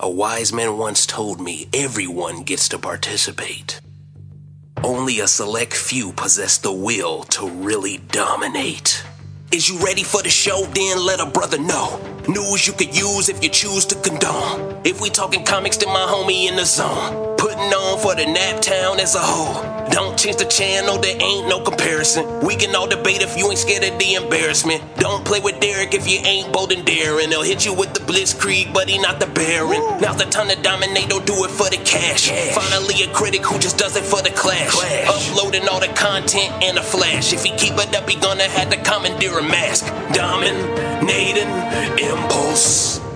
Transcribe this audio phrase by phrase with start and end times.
[0.00, 3.80] A wise man once told me everyone gets to participate.
[4.82, 9.04] Only a select few possess the will to really dominate.
[9.52, 10.64] Is you ready for the show?
[10.74, 12.00] Then let a brother know.
[12.26, 14.80] News you could use if you choose to condone.
[14.82, 17.31] If we talking comics, then my homie in the zone.
[17.52, 19.60] Putting on for the nap town as a whole.
[19.90, 22.24] Don't change the channel, there ain't no comparison.
[22.40, 24.82] We can all debate if you ain't scared of the embarrassment.
[24.96, 27.28] Don't play with Derek if you ain't bold and daring.
[27.28, 30.00] They'll hit you with the blitzkrieg, but he not the Baron.
[30.00, 32.30] Now's the time to dominate, don't do it for the cash.
[32.54, 34.74] Finally, a critic who just does it for the clash.
[35.06, 37.34] Uploading all the content in a flash.
[37.34, 39.84] If he keep it up, he gonna have to commandeer a mask.
[40.14, 41.52] Dominating
[42.00, 43.11] impulse.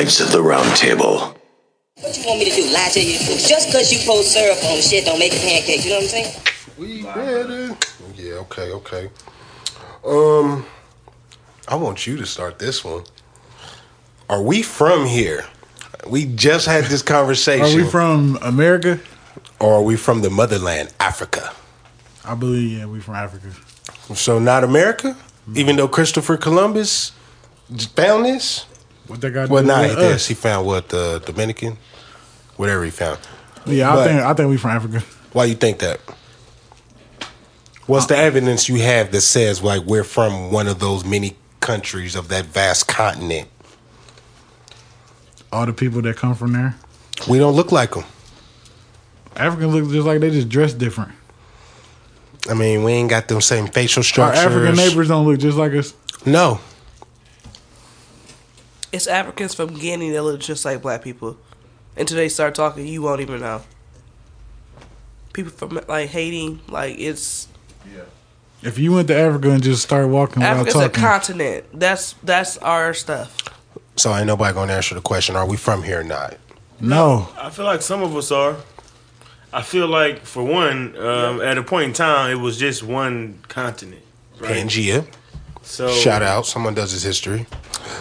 [0.00, 1.36] Knights of the Round Table.
[2.00, 2.72] What you want me to do?
[2.72, 3.18] Lie to you?
[3.18, 5.84] Just because you pour syrup on shit don't make a pancake.
[5.84, 6.36] You know what I'm saying?
[6.78, 7.76] We better.
[8.16, 9.10] Yeah, okay, okay.
[10.02, 10.64] Um,
[11.68, 13.04] I want you to start this one.
[14.30, 15.44] Are we from here?
[16.08, 17.66] We just had this conversation.
[17.66, 18.98] Are we from America?
[19.60, 21.52] or are we from the motherland, Africa?
[22.24, 23.50] I believe yeah, we from Africa.
[24.14, 25.14] So not America,
[25.54, 27.12] even though Christopher Columbus
[27.94, 28.64] found this.
[29.10, 29.48] What they got?
[29.48, 30.28] Well, not with this.
[30.28, 31.78] He found what the Dominican,
[32.56, 33.18] whatever he found.
[33.66, 35.04] Yeah, I think I think we from Africa.
[35.32, 35.98] Why you think that?
[37.86, 41.36] What's the uh, evidence you have that says like we're from one of those many
[41.58, 43.48] countries of that vast continent?
[45.52, 46.76] All the people that come from there,
[47.28, 48.04] We don't look like them.
[49.34, 51.10] Africans look just like they just dress different.
[52.48, 54.44] I mean, we ain't got them same facial structures.
[54.44, 54.68] Our structures.
[54.68, 55.94] African neighbors don't look just like us.
[56.24, 56.60] No,
[58.92, 61.36] It's Africans from Guinea that look just like black people.
[61.96, 63.62] Until they start talking, you won't even know.
[65.32, 67.48] People from like Haiti, like it's
[67.86, 68.02] yeah.
[68.62, 71.64] If you went to Africa and just started walking without talking, Africa's a continent.
[71.72, 73.36] That's that's our stuff.
[73.96, 76.36] so ain't nobody gonna answer the question: Are we from here or not?
[76.80, 78.56] no, I feel like some of us are.
[79.52, 83.40] I feel like, for one, um, at a point in time, it was just one
[83.48, 84.02] continent.
[84.38, 85.06] Pangea.
[85.62, 86.46] So Shout out.
[86.46, 87.46] Someone does his history.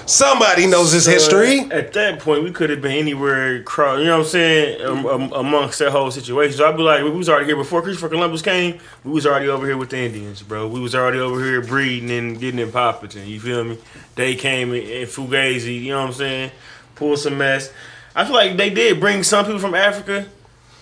[0.05, 1.59] Somebody knows his so history.
[1.71, 5.05] At that point, we could have been anywhere, across, you know what I'm saying, um,
[5.05, 6.57] um, amongst that whole situation.
[6.57, 8.79] So I'd be like, we was already here before Christopher Columbus came.
[9.03, 10.67] We was already over here with the Indians, bro.
[10.67, 13.27] We was already over here breeding and getting in Popperton.
[13.27, 13.77] You feel me?
[14.15, 15.83] They came in, in Fugazi.
[15.83, 16.51] You know what I'm saying?
[16.95, 17.71] Pull some mess.
[18.15, 20.25] I feel like they did bring some people from Africa,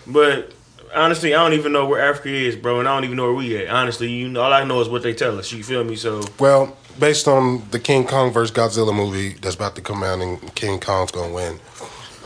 [0.06, 0.52] but
[0.94, 3.34] honestly, I don't even know where Africa is, bro, and I don't even know where
[3.34, 3.68] we at.
[3.68, 5.52] Honestly, you know, all I know is what they tell us.
[5.52, 5.96] You feel me?
[5.96, 10.20] So Well, based on the King Kong versus Godzilla movie that's about to come out
[10.20, 11.60] and King Kong's gonna win,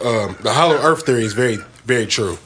[0.05, 2.39] um, the Hollow Earth theory is very, very true.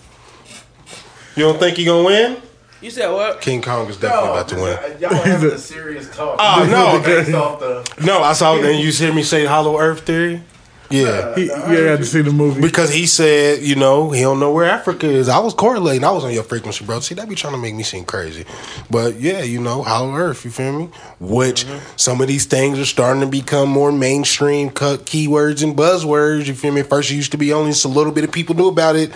[1.36, 2.42] You don't think he gonna win?
[2.80, 3.40] You said what?
[3.40, 5.00] King Kong is definitely about to win.
[5.00, 6.36] Y'all having a serious talk.
[6.38, 8.22] Oh no, Based off the no!
[8.22, 10.42] I saw and you hear me say Hollow Earth theory.
[10.90, 11.50] Yeah, he, you
[11.84, 12.60] had to see the movie.
[12.60, 15.28] because he said, you know, he don't know where Africa is.
[15.28, 16.04] I was correlating.
[16.04, 17.00] I was on your frequency, bro.
[17.00, 18.44] See, that be trying to make me seem crazy.
[18.90, 20.44] But yeah, you know, Hollow Earth.
[20.44, 20.90] You feel me?
[21.18, 21.66] Which
[21.96, 26.46] some of these things are starting to become more mainstream cut keywords and buzzwords.
[26.46, 26.82] You feel me?
[26.82, 29.12] First, it used to be only just a little bit of people knew about it,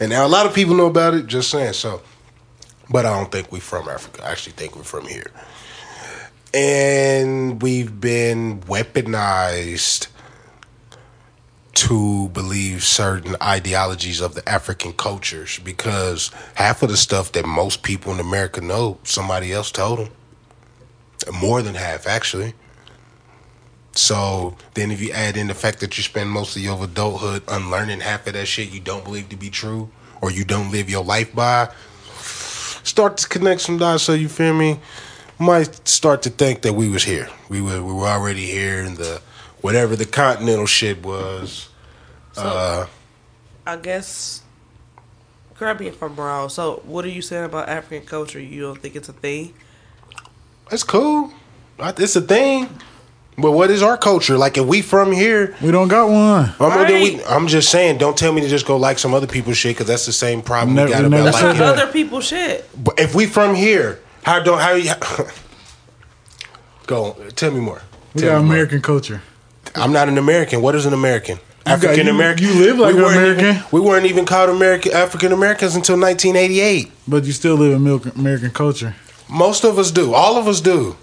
[0.00, 1.26] and now a lot of people know about it.
[1.26, 1.74] Just saying.
[1.74, 2.00] So,
[2.88, 4.24] but I don't think we're from Africa.
[4.24, 5.30] I actually think we're from here,
[6.54, 10.08] and we've been weaponized
[11.80, 17.82] to believe certain ideologies of the African cultures because half of the stuff that most
[17.82, 20.08] people in America know, somebody else told them.
[21.40, 22.52] More than half, actually.
[23.92, 27.44] So then, if you add in the fact that you spend most of your adulthood
[27.48, 29.90] unlearning half of that shit you don't believe to be true
[30.20, 31.70] or you don't live your life by,
[32.84, 34.02] start to connect some dots.
[34.02, 34.80] So you feel me?
[35.38, 37.30] Might start to think that we was here.
[37.48, 39.22] We were we were already here, in the
[39.62, 41.69] whatever the continental shit was.
[42.36, 42.86] Uh,
[43.66, 44.42] I guess.
[45.56, 46.48] Correct me if I'm wrong.
[46.48, 48.40] So, what are you saying about African culture?
[48.40, 49.52] You don't think it's a thing?
[50.72, 51.32] it's cool.
[51.78, 52.68] It's a thing.
[53.36, 54.36] But what is our culture?
[54.38, 56.52] Like if we from here, we don't got one.
[56.60, 56.92] I'm, Right.
[56.92, 57.98] we, I'm just saying.
[57.98, 60.42] Don't tell me to just go like some other people's shit because that's the same
[60.42, 61.78] problem Never- we got we about never like that.
[61.78, 62.68] Other people shit.
[62.84, 64.92] But if we from here, how don't how you
[66.86, 67.16] go?
[67.36, 67.82] Tell me more.
[68.14, 68.54] We Tell got me more.
[68.54, 69.22] American culture.
[69.74, 70.62] I'm not an American.
[70.62, 71.38] What is an American?
[71.72, 72.46] African American.
[72.46, 73.44] you- you live like we an American.
[73.46, 76.90] Even, we weren't even called American African Americans until 1988.
[77.08, 78.12] But you still live in American-
[78.50, 78.94] culture.
[79.28, 80.12] Most of us do.
[80.14, 80.96] All of us do.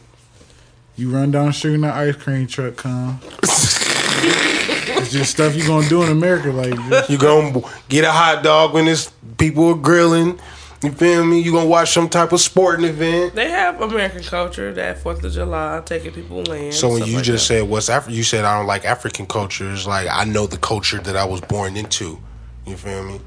[0.95, 3.19] You run down and the ice cream truck come.
[3.43, 8.43] it's just stuff you're gonna do in America, like just- You gonna get a hot
[8.43, 10.39] dog when it's people are grilling.
[10.83, 11.39] You feel me?
[11.39, 13.33] You gonna watch some type of sporting event.
[13.33, 16.73] They have American culture, that Fourth of July, taking people land.
[16.73, 17.61] So when you like just that.
[17.61, 19.71] said what's Afri- you said I don't like African culture.
[19.71, 22.19] It's like I know the culture that I was born into.
[22.65, 23.19] You feel me?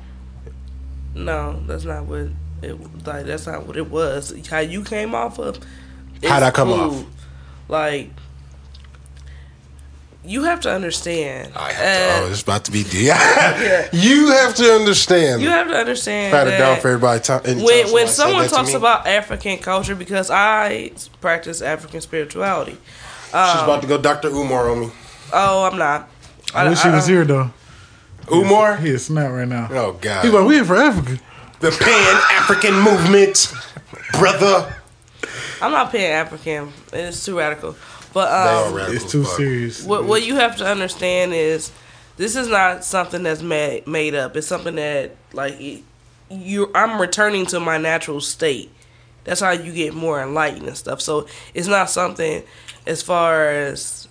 [1.15, 2.29] no, that's not what
[2.63, 3.27] it like.
[3.27, 4.33] That's not what it was.
[4.49, 5.59] How you came off of?
[6.23, 7.05] How'd I come off?
[7.69, 8.11] Like
[10.25, 11.53] you have to understand.
[11.57, 12.29] I uh, have to.
[12.29, 13.05] Oh, it's about to be D.
[13.07, 15.43] you have to understand.
[15.43, 17.21] you have to understand Pat it down for everybody.
[17.21, 22.73] Time, anytime when somebody when someone talks about African culture, because I practice African spirituality.
[22.73, 24.29] she's about to go Dr.
[24.29, 24.91] Umar on me.
[25.33, 26.09] Oh, I'm not.
[26.55, 27.51] I wish he was here though.
[28.31, 28.77] Umar?
[28.77, 29.69] He is snap right now.
[29.71, 30.25] Oh God.
[30.25, 31.19] He's like, we here for Africa.
[31.61, 33.53] the Pan African movement,
[34.13, 34.75] brother.
[35.63, 36.73] I'm not Pan African.
[36.93, 37.77] It's too radical.
[38.13, 39.37] But um, It's too fuck.
[39.37, 39.85] serious.
[39.85, 41.71] what what you have to understand is
[42.17, 44.37] this is not something that's made made up.
[44.37, 45.83] It's something that like it,
[46.29, 48.71] you I'm returning to my natural state.
[49.25, 51.01] That's how you get more enlightened and stuff.
[51.01, 52.43] So it's not something
[52.87, 54.09] as far as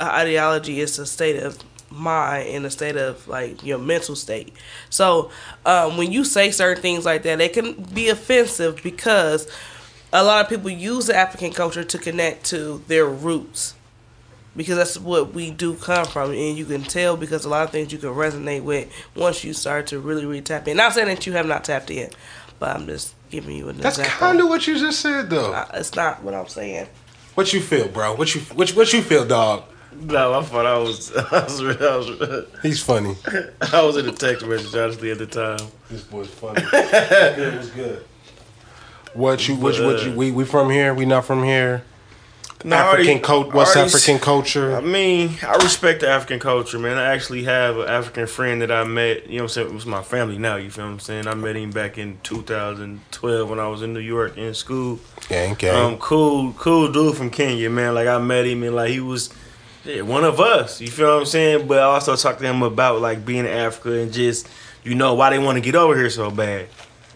[0.00, 0.80] uh, ideology.
[0.80, 1.58] It's a state of
[1.90, 4.52] mind and a state of like your mental state.
[4.88, 5.30] So
[5.66, 9.48] um, when you say certain things like that, they can be offensive because
[10.12, 13.74] a lot of people use the African culture to connect to their roots
[14.56, 17.70] because that's what we do come from, and you can tell because a lot of
[17.70, 20.76] things you can resonate with once you start to really, really tap in.
[20.76, 22.10] Not saying that you have not tapped in,
[22.58, 24.18] but I'm just giving you an That's example.
[24.26, 25.52] kind of what you just said, though.
[25.52, 26.88] Uh, it's not what I'm saying.
[27.36, 28.14] What you feel, bro?
[28.16, 29.62] What you what, you- what you feel, dog?
[29.92, 33.14] No, I thought I was, I was, I was, He's funny.
[33.72, 35.60] I was in a text message honestly at the time.
[35.90, 36.60] This boy's funny.
[36.72, 38.04] it was good.
[39.14, 40.94] What you what you what you we we from here?
[40.94, 41.82] We not from here.
[42.62, 43.50] No, African culture.
[43.50, 44.76] What's already- African culture?
[44.76, 46.98] I mean, I respect the African culture, man.
[46.98, 49.66] I actually have an African friend that I met, you know what I'm saying?
[49.68, 51.26] It was my family now, you feel what I'm saying?
[51.26, 55.00] I met him back in 2012 when I was in New York in school.
[55.28, 55.74] Gang, gang.
[55.74, 57.94] Um, cool, cool dude from Kenya, man.
[57.94, 59.30] Like I met him and like he was
[59.84, 60.80] yeah, one of us.
[60.80, 61.66] You feel what I'm saying?
[61.66, 64.46] But I also talked to him about like being in Africa and just
[64.84, 66.68] you know why they want to get over here so bad.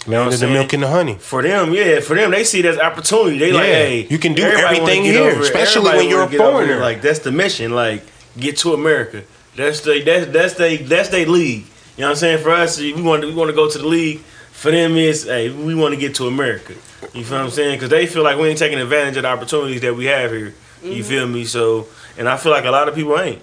[0.06, 1.14] You know the milk and the honey.
[1.14, 3.38] For them, yeah, for them, they see it as opportunity.
[3.38, 6.28] They like, hey, you can do everything get here, over- especially everybody when you're a
[6.28, 6.66] get over here.
[6.66, 6.80] foreigner.
[6.80, 7.72] Like that's the mission.
[7.72, 8.02] Like
[8.36, 9.22] get to America.
[9.56, 11.64] That's the that's that's they that's they league.
[11.96, 12.42] You know what I'm saying?
[12.42, 14.18] For us, we want to we want to go to the league.
[14.52, 16.74] For them, is hey, we want to get to America.
[17.14, 17.76] You feel what I'm saying?
[17.76, 20.54] Because they feel like we ain't taking advantage of the opportunities that we have here.
[20.82, 21.02] You mm-hmm.
[21.02, 21.44] feel me?
[21.44, 21.86] So,
[22.18, 23.42] and I feel like a lot of people ain't.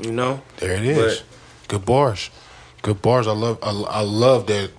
[0.00, 0.42] You know?
[0.58, 1.22] There it is.
[1.68, 2.30] Good bars.
[2.82, 3.26] Good bars.
[3.26, 3.58] I love.
[3.62, 4.70] I, I love that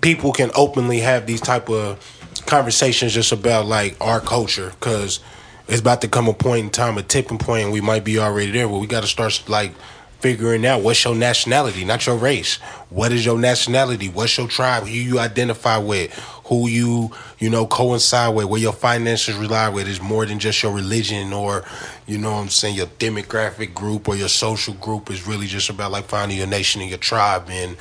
[0.00, 1.98] people can openly have these type of
[2.46, 5.20] conversations just about like our culture because
[5.68, 8.18] it's about to come a point in time, a tipping point, and we might be
[8.18, 8.68] already there.
[8.68, 9.72] Where we got to start like
[10.20, 12.56] figuring out what's your nationality, not your race.
[12.90, 14.08] What is your nationality?
[14.08, 14.84] What's your tribe?
[14.84, 16.12] Who you identify with?
[16.46, 18.46] Who you you know coincide with?
[18.46, 21.64] Where your finances rely with is more than just your religion or
[22.06, 25.68] you know what I'm saying your demographic group or your social group is really just
[25.68, 27.76] about like finding your nation and your tribe and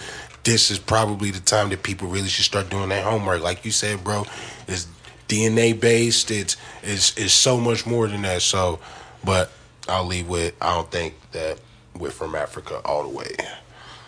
[0.47, 3.41] this is probably the time that people really should start doing their homework.
[3.41, 4.25] Like you said, bro,
[4.65, 4.87] it's
[5.27, 6.31] DNA based.
[6.31, 8.41] It's it's it's so much more than that.
[8.41, 8.79] So,
[9.25, 9.51] but
[9.89, 11.59] I'll leave with I don't think that
[11.99, 13.35] we're from Africa all the way.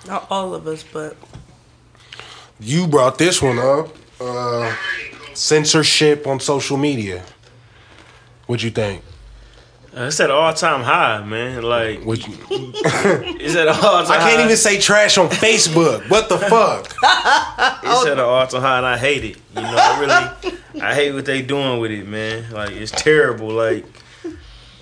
[0.08, 1.18] Not all of us, but
[2.62, 3.90] You brought this one up.
[4.22, 4.74] Uh,
[5.34, 7.22] censorship on social media.
[8.48, 9.04] What'd you think?
[9.96, 11.64] Uh, it's at an all time high, man.
[11.64, 14.06] Like What you, it's at an all time.
[14.06, 14.28] High.
[14.28, 16.08] I can't even say trash on Facebook.
[16.10, 16.94] What the fuck?
[17.92, 19.38] It's at an all time high, and I hate it.
[19.56, 22.52] You know, I really, I hate what they doing with it, man.
[22.52, 23.50] Like it's terrible.
[23.50, 23.84] Like,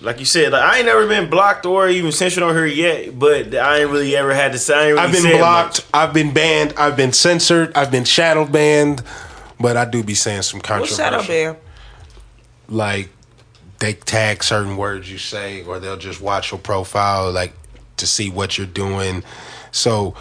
[0.01, 3.17] like you said, like I ain't never been blocked or even censored on here yet.
[3.17, 4.75] But I ain't really ever had to say.
[4.75, 5.77] I ain't really I've been blocked.
[5.77, 5.85] much.
[5.93, 6.73] I've been banned.
[6.77, 7.71] I've been censored.
[7.75, 9.01] I've been shadow banned.
[9.59, 10.97] But I do be saying some what's controversial.
[10.97, 11.55] shadow ban?
[12.69, 13.09] like
[13.79, 17.53] they tag certain words you say or they'll just watch your profile like
[17.97, 19.23] to see what you're doing.
[19.71, 20.15] So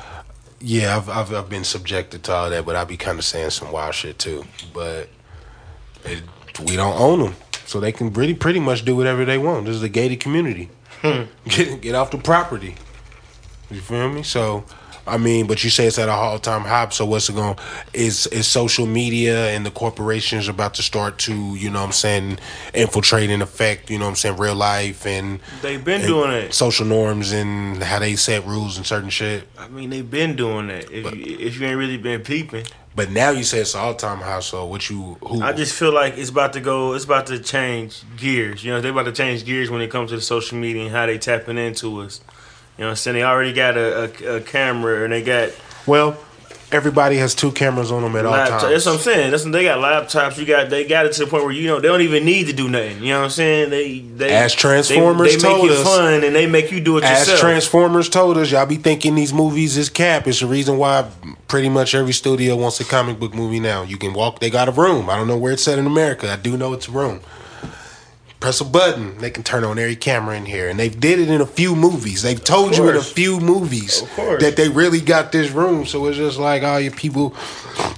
[0.61, 3.51] yeah i've, I've, I've been subjected to all that but i be kind of saying
[3.51, 4.45] some wild shit too.
[4.73, 5.09] But
[6.05, 6.23] it,
[6.67, 7.35] we don't own them
[7.67, 9.67] so they can really pretty much do whatever they want.
[9.67, 10.71] This is a gated community.
[11.03, 11.25] Hmm.
[11.49, 12.75] Get, get off the property.
[13.71, 14.23] You feel me?
[14.23, 14.65] So
[15.07, 16.89] I mean, but you say it's at a all time high.
[16.91, 17.57] So what's it going?
[17.95, 21.93] Is is social media and the corporations about to start to, you know, what I'm
[21.93, 22.39] saying,
[22.75, 26.31] infiltrate and affect, you know, what I'm saying, real life and They've been and doing
[26.33, 26.55] it.
[26.55, 29.47] social norms and how they set rules and certain shit.
[29.59, 30.91] I mean, they've been doing that.
[30.91, 34.19] If you, if you ain't really been peeping, But now you say it's all time
[34.19, 34.41] high.
[34.41, 35.43] So what you who?
[35.43, 36.95] I just feel like it's about to go.
[36.95, 38.65] It's about to change gears.
[38.65, 40.91] You know, they about to change gears when it comes to the social media and
[40.91, 42.21] how they tapping into us.
[42.79, 45.51] You know, what I'm saying they already got a, a, a camera and they got
[45.87, 46.17] well,
[46.73, 48.63] Everybody has two cameras on them at all Laptop.
[48.63, 48.73] times.
[48.73, 49.31] That's what I'm saying.
[49.31, 50.37] That's they got laptops.
[50.37, 52.49] You got they got it to the point where you know they don't even need
[52.49, 53.05] to do nothing.
[53.05, 53.71] You know what I'm saying?
[53.71, 56.81] They they As Transformers they, they told make it us- fun and they make you
[56.81, 57.35] do it As yourself.
[57.37, 60.27] As Transformers told us, y'all be thinking these movies is cap.
[60.27, 61.09] It's the reason why
[61.47, 63.85] pretty much every studio wants a comic book movie now.
[63.85, 65.09] You can walk, they got a room.
[65.09, 66.29] I don't know where it's set in America.
[66.33, 67.21] I do know it's a room.
[68.39, 70.69] Press a button, they can turn on every camera in here.
[70.69, 72.23] And they've did it in a few movies.
[72.23, 75.87] They've told you in a few movies that they really got this room.
[75.87, 77.35] So it's just like all your people,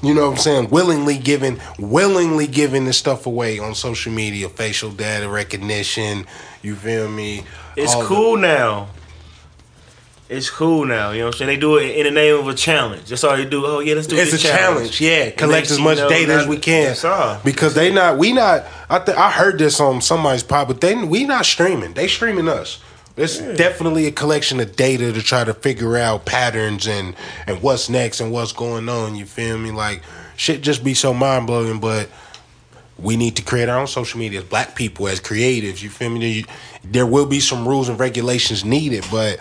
[0.01, 4.49] you know what I'm saying, willingly giving, willingly giving this stuff away on social media,
[4.49, 6.25] facial data recognition,
[6.63, 7.43] you feel me?
[7.77, 8.89] It's All the- cool now.
[10.29, 11.13] It's cool now.
[11.13, 11.49] You know what I'm saying?
[11.49, 13.09] They do it in the name of a challenge.
[13.09, 13.65] That's all they do.
[13.65, 14.21] Oh yeah, let's do it.
[14.21, 15.31] It's a this challenge, yeah.
[15.31, 17.41] Collect as much know, data as we can, That's all.
[17.45, 18.67] because they not we not.
[18.91, 21.95] I th- I heard this on somebody's pod, but they we not streaming.
[21.95, 22.79] They streaming us.
[23.17, 27.17] It's definitely a collection of data to try to figure out patterns and
[27.47, 29.17] and what's next and what's going on.
[29.17, 29.71] You feel me?
[29.71, 30.03] Like
[30.37, 32.11] shit, just be so mind blowing, but.
[33.01, 35.85] We need to create our own social media as black people, as creatives.
[35.85, 36.45] You feel me?
[36.83, 39.39] There will be some rules and regulations needed, but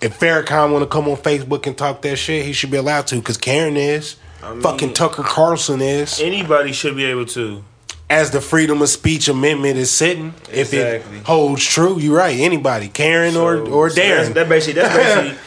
[0.00, 3.06] if Farrakhan want to come on Facebook and talk that shit, he should be allowed
[3.08, 3.16] to.
[3.16, 6.20] Because Karen is, fucking Tucker Carlson is.
[6.20, 7.64] Anybody should be able to.
[8.10, 12.38] As the freedom of speech amendment is sitting, if it holds true, you're right.
[12.40, 14.34] Anybody, Karen or So- or so that's, Darren.
[14.34, 15.38] that basically that's basically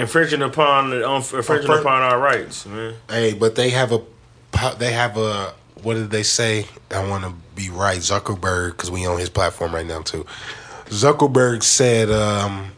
[0.00, 2.94] infringing upon infringing Affirm- upon our rights, man.
[3.10, 4.00] Hey, but they have a
[4.78, 5.52] they have a
[5.82, 6.66] what did they say?
[6.90, 7.98] I want to be right.
[7.98, 10.24] Zuckerberg, because we on his platform right now too.
[10.86, 12.70] Zuckerberg said um,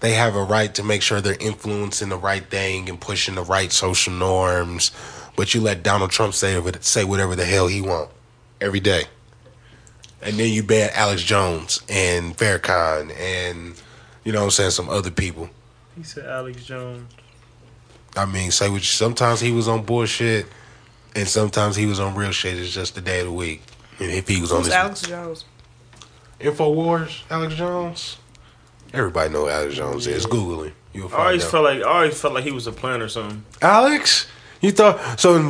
[0.00, 3.42] they have a right to make sure they're influencing the right thing and pushing the
[3.42, 4.90] right social norms.
[5.36, 8.10] But you let Donald Trump say say whatever the hell he want
[8.60, 9.04] every day,
[10.20, 13.80] and then you ban Alex Jones and Farrakhan and
[14.24, 15.48] you know what I'm saying some other people.
[15.96, 17.10] He said Alex Jones.
[18.16, 20.46] I mean, say what you, sometimes he was on bullshit,
[21.14, 22.58] and sometimes he was on real shit.
[22.58, 23.62] It's just the day of the week.
[23.98, 25.44] And if he was on Who's this Alex Jones?
[26.40, 28.16] Infowars, Alex Jones.
[28.92, 30.26] Everybody know who Alex Jones is.
[30.26, 30.72] Google him.
[30.92, 31.50] You'll find I always out.
[31.50, 33.44] felt like I always felt like he was a plant or something.
[33.62, 34.26] Alex.
[34.62, 35.36] You thought so?
[35.36, 35.48] In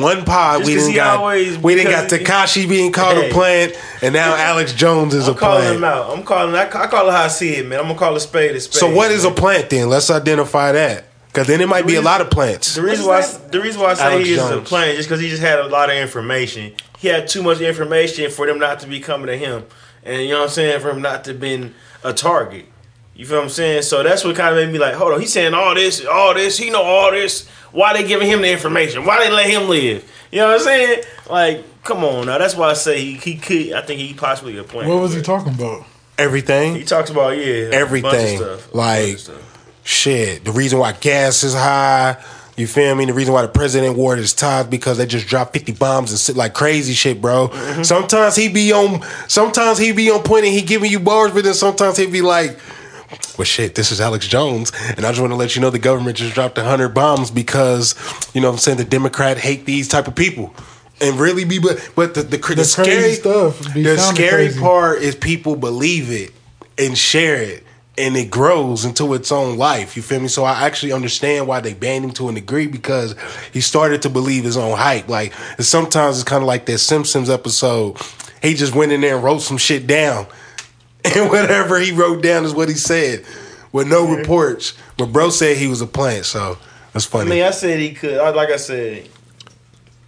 [0.00, 2.92] one pod, Just we 'cause didn't he got always- we didn't got because Tekashi being
[2.92, 3.30] called Hey.
[3.30, 5.76] a plant, and now Alex Jones is I'm a calling plant.
[5.78, 6.10] him out.
[6.16, 6.54] I'm calling.
[6.54, 7.80] I, ca- I call it how I see it, man.
[7.80, 8.78] I'm gonna call a spade a spade.
[8.78, 9.34] So what is a man.
[9.36, 9.88] plant then?
[9.88, 12.76] Let's identify that, because then it might be a reason- lot of plants.
[12.76, 14.68] The reason why I, the reason why I say Alex he is a Jones.
[14.68, 16.72] plan just because he just had a lot of information.
[17.00, 19.64] He had too much information for them not to be coming to him,
[20.04, 22.66] and you know what I'm saying for him not to been a target.
[23.22, 23.82] You feel what I'm saying?
[23.82, 25.20] So that's what kind of made me like, hold on.
[25.20, 26.58] He's saying all this, all this.
[26.58, 27.46] He know all this.
[27.70, 29.04] Why they giving him the information?
[29.04, 30.10] Why they let him live?
[30.32, 31.04] You know what I'm saying?
[31.30, 32.38] Like, come on now.
[32.38, 33.74] That's why I say he, he could.
[33.74, 34.88] I think he possibly a plan.
[34.88, 35.86] What was he talking about?
[36.18, 36.74] Everything.
[36.74, 38.36] He talks about yeah, a bunch of Everything.
[38.38, 38.74] stuff.
[38.74, 39.80] Like- bunch of stuff.
[39.84, 40.44] shit.
[40.44, 42.16] The reason why gas is high,
[42.56, 43.04] you feel me?
[43.04, 46.18] The reason why the president wore his ties because they just dropped 50 bombs and
[46.18, 47.50] sit like crazy shit, bro.
[47.50, 47.82] Mm-hmm.
[47.84, 51.44] Sometimes he be on sometimes he be on point and he giving you bars, but
[51.44, 52.58] then sometimes he be like,
[53.38, 54.72] well shit, this is Alex Jones.
[54.96, 57.94] And I just want to let you know the government just dropped hundred bombs because,
[58.34, 60.54] you know what I'm saying, the Democrat hate these type of people.
[61.00, 64.60] And really be but but the the, the, The scary stuff the scary crazy.
[64.60, 66.32] part is people believe it
[66.78, 67.64] and share it
[67.98, 69.96] and it grows into its own life.
[69.96, 70.28] You feel me?
[70.28, 73.14] So I actually understand why they banned him to a degree because
[73.52, 75.08] he started to believe his own hype.
[75.08, 77.98] Like sometimes it's kind of like that Simpsons episode.
[78.40, 80.26] He just went in there and wrote some shit down,
[81.16, 83.24] and whatever he wrote down is what he said,
[83.72, 84.74] with no reports.
[84.96, 86.58] But bro said he was a plant, so
[86.92, 87.30] that's funny.
[87.30, 88.18] I mean, I said he could.
[88.18, 89.08] I, like I said,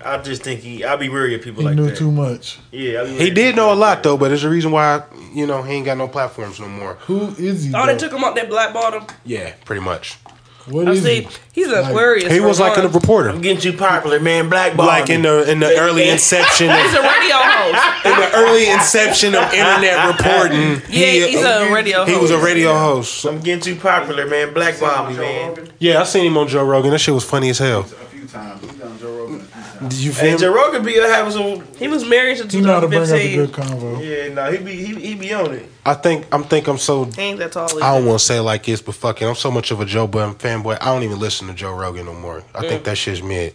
[0.04, 0.84] I just think he.
[0.84, 1.96] I'll be worried at people He like knew that.
[1.96, 2.58] too much.
[2.70, 5.74] Yeah, he did know a lot though, but there's a reason why you know he
[5.74, 6.94] ain't got no platforms no more.
[7.06, 7.72] Who is he?
[7.74, 9.04] Oh, they took him out that black bottom.
[9.24, 10.18] Yeah, pretty much.
[10.66, 11.22] What I is see.
[11.22, 11.28] he?
[11.52, 12.32] He's Like, Aquarius.
[12.32, 13.28] He was like a reporter.
[13.28, 14.48] I'm getting too popular, man.
[14.48, 14.86] Black ball.
[14.86, 18.06] like in the in the early inception of, He's a radio host.
[18.06, 20.82] in the early inception of internet reporting.
[20.94, 23.24] Yeah, he, he's a uh, radio he was a radio host.
[23.26, 24.54] I'm getting too popular, man.
[24.54, 25.68] Black ball me, man.
[25.78, 26.90] Yeah, I seen him on Joe Rogan.
[26.92, 27.80] That shit was funny as hell.
[27.80, 28.60] A few times.
[28.62, 29.53] He's done Joe Rogan a few times.
[29.88, 30.56] Did you Hey, feel Joe me?
[30.60, 31.66] Rogan be having some.
[31.76, 33.36] He was married to He know how to bring up a 2015.
[33.36, 34.04] good convo.
[34.28, 35.70] Yeah, no, he be he, he be on it.
[35.86, 37.82] I think I'm think I'm so He ain't that tall.
[37.82, 40.06] I don't want to say like this, but fucking, I'm so much of a Joe
[40.06, 40.78] Budden fanboy.
[40.80, 42.42] I don't even listen to Joe Rogan no more.
[42.54, 43.54] I think that shit's mid.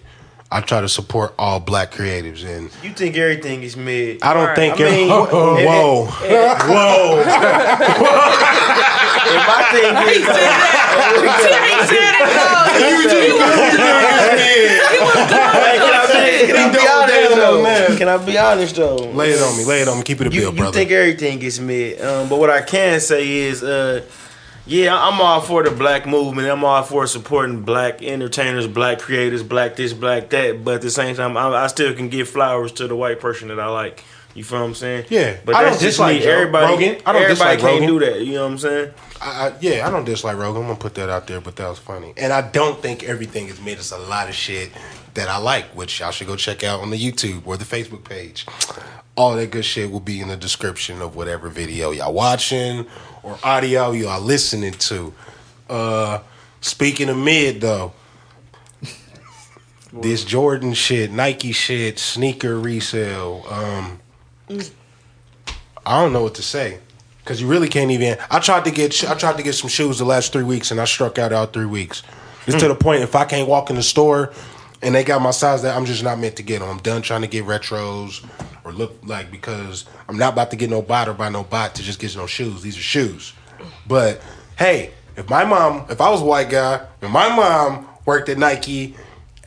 [0.52, 4.24] I try to support all black creatives, and You think everything is mid?
[4.24, 4.56] I don't Right.
[4.56, 4.82] think.
[4.82, 7.22] I mean, whoa, whoa, whoa!
[9.30, 10.26] And my thing is, He
[11.86, 13.70] said it though.
[14.40, 17.98] Hey, can I be, can I be doubled honest down though?
[17.98, 18.96] Can I be honest though?
[19.12, 19.66] Lay it on me.
[19.66, 20.04] Lay it on me.
[20.04, 20.74] Keep it a you, bill, you brother.
[20.80, 24.02] think everything gets mid, um, but what I can say is, uh,
[24.70, 26.48] Yeah, I'm all for the black movement.
[26.48, 30.64] I'm all for supporting black entertainers, black creators, black this, black that.
[30.64, 33.48] But at the same time, I, I still can give flowers to the white person
[33.48, 34.04] that I like.
[34.36, 35.06] You feel what I'm saying?
[35.10, 35.38] Yeah.
[35.44, 36.22] But I that's don't just dislike me.
[36.22, 37.02] Joe Everybody, Rogan.
[37.04, 37.88] I don't everybody can't Rogan.
[37.88, 38.22] do that.
[38.22, 38.94] You know what I'm saying?
[39.20, 40.62] I, I, yeah, I don't dislike Rogan.
[40.62, 42.14] I'm gonna put that out there, but that was funny.
[42.16, 44.70] And I don't think everything has made us a lot of shit
[45.16, 48.04] that I like, which y'all should go check out on the YouTube or the Facebook
[48.04, 48.46] page.
[49.20, 52.86] All that good shit will be in the description of whatever video y'all watching
[53.22, 55.14] or audio y'all listening to.
[55.70, 56.20] Uh
[56.62, 57.92] speaking of mid though.
[59.92, 63.44] This Jordan shit, Nike shit, sneaker resale.
[63.50, 64.00] Um
[65.86, 66.80] I don't know what to say
[67.22, 68.18] because you really can't even.
[68.32, 70.80] I tried to get I tried to get some shoes the last three weeks and
[70.80, 72.04] I struck out all three weeks.
[72.48, 74.32] It's to the point if I can't walk in the store
[74.82, 76.70] and they got my size that I'm just not meant to get them.
[76.70, 78.26] I'm done trying to get retros
[78.64, 81.76] or look like because I'm not about to get no bot or buy no bot
[81.76, 82.62] to just get no shoes.
[82.62, 83.34] These are shoes.
[83.88, 84.22] But
[84.58, 88.38] hey, if my mom, if I was a white guy, and my mom worked at
[88.38, 88.96] Nike,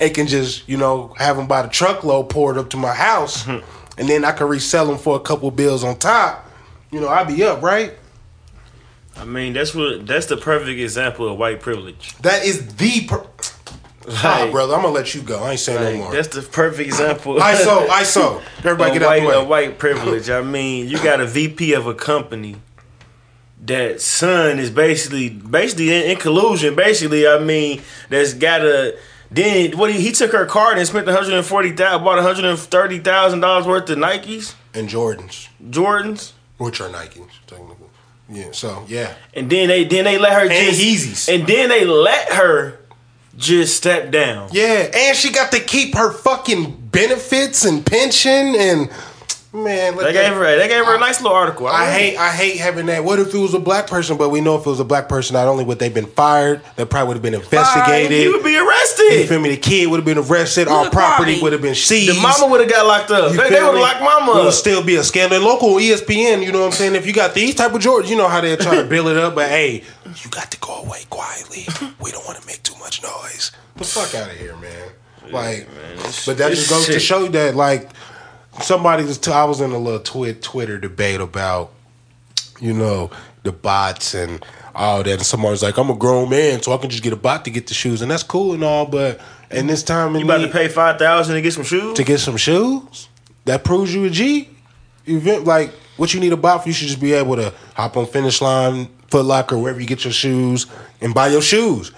[0.01, 3.45] it can just you know have them buy the truckload poured up to my house,
[3.45, 3.65] mm-hmm.
[3.99, 6.49] and then I could resell them for a couple bills on top.
[6.91, 7.95] You know, I'd be up, right?
[9.17, 12.17] I mean, that's what that's the perfect example of white privilege.
[12.19, 13.07] That is the.
[13.07, 13.27] Per-
[14.09, 15.43] ah, brother, I'm gonna let you go.
[15.43, 16.13] I ain't saying Like, no more.
[16.13, 17.37] That's the perfect example.
[17.37, 18.43] ISO, ISO.
[18.59, 19.45] Everybody of get out the way.
[19.47, 20.29] white privilege.
[20.31, 22.57] I mean, you got a VP of a company
[23.65, 26.75] that son is basically basically in, in collusion.
[26.75, 28.97] Basically, I mean, that's got a
[29.31, 32.17] then what he, he took her card and spent one hundred and forty thousand, bought
[32.17, 37.29] one hundred and thirty thousand dollars worth of Nikes, And Jordans, Jordans, which are Nikes,
[37.47, 37.87] technically.
[38.29, 38.49] Yeah.
[38.53, 39.15] So yeah.
[39.35, 41.35] and then they then they let her And just Yeezys.
[41.35, 42.79] and then they let her
[43.37, 44.49] just step down.
[44.53, 48.91] Yeah, and she got to keep her fucking benefits and pension and
[49.53, 49.97] man.
[49.97, 51.67] let They that- gave her they gave her a nice little article.
[51.67, 51.93] I read it.
[52.01, 53.05] hate I hate having that.
[53.05, 54.17] What if it was a black person?
[54.17, 56.61] But we know if it was a black person, not only would they been fired,
[56.77, 58.11] they probably would have been investigated.
[58.13, 59.03] He would be arrested.
[59.03, 59.29] You arrested.
[59.29, 59.51] feel me?
[59.51, 60.69] The kid would have been arrested.
[60.69, 62.17] Our property would have been seized.
[62.17, 63.33] The mama would have got locked up.
[63.33, 63.81] You They, feel would have me?
[63.81, 64.45] locked mama It up.
[64.45, 65.37] would still be a scandal.
[65.37, 66.95] And local ESPN, you know what I'm saying?
[66.95, 69.17] If you got these type of George, you know how they try to build it
[69.17, 69.35] up.
[69.35, 69.83] But hey,
[70.23, 71.67] you got to go away quietly.
[72.01, 73.51] We don't want to make too much noise.
[73.77, 74.89] The fuck out of here, man.
[75.31, 77.89] Like, man but that just goes to show that like
[78.61, 79.19] somebody was.
[79.19, 81.73] T- I was in a little twi- Twitter debate about
[82.61, 83.11] you know
[83.43, 85.13] the bots and all that.
[85.13, 87.45] And somebody was like, "I'm a grown man, so I can just get a bot
[87.45, 88.87] to get the shoes," and that's cool and all.
[88.87, 91.97] But in this time, You about to pay five thousand to get some shoes?
[91.97, 93.09] to get some shoes.
[93.45, 94.49] That proves you a G.
[95.07, 97.97] Event like what you need a bot for, you should just be able to hop
[97.97, 100.67] on finish line, Foot Locker, wherever you get your shoes,
[101.01, 101.91] and buy your shoes.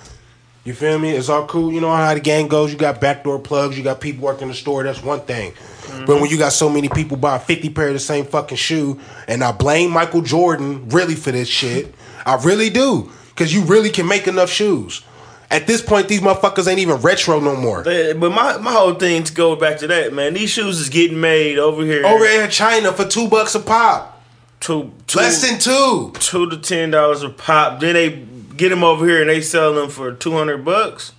[0.64, 1.10] You feel me?
[1.10, 1.70] It's all cool.
[1.70, 2.72] You know how the gang goes.
[2.72, 3.76] You got backdoor plugs.
[3.76, 4.82] You got people working the store.
[4.82, 5.52] That's one thing.
[5.94, 6.04] Mm-hmm.
[6.06, 9.00] But when you got so many people buying fifty pair of the same fucking shoe,
[9.28, 11.94] and I blame Michael Jordan really for this shit.
[12.26, 15.02] I really do, because you really can make enough shoes.
[15.50, 17.84] At this point, these motherfuckers ain't even retro no more.
[17.84, 20.34] But but my, my whole thing to go back to that, man.
[20.34, 22.04] These shoes is getting made over here.
[22.04, 24.22] Over in China for two bucks a pop.
[24.58, 26.12] two, two Less than two.
[26.18, 27.78] two to ten dollars a pop.
[27.80, 28.26] Then they
[28.56, 31.12] get them over here and they sell them for two hundred bucks.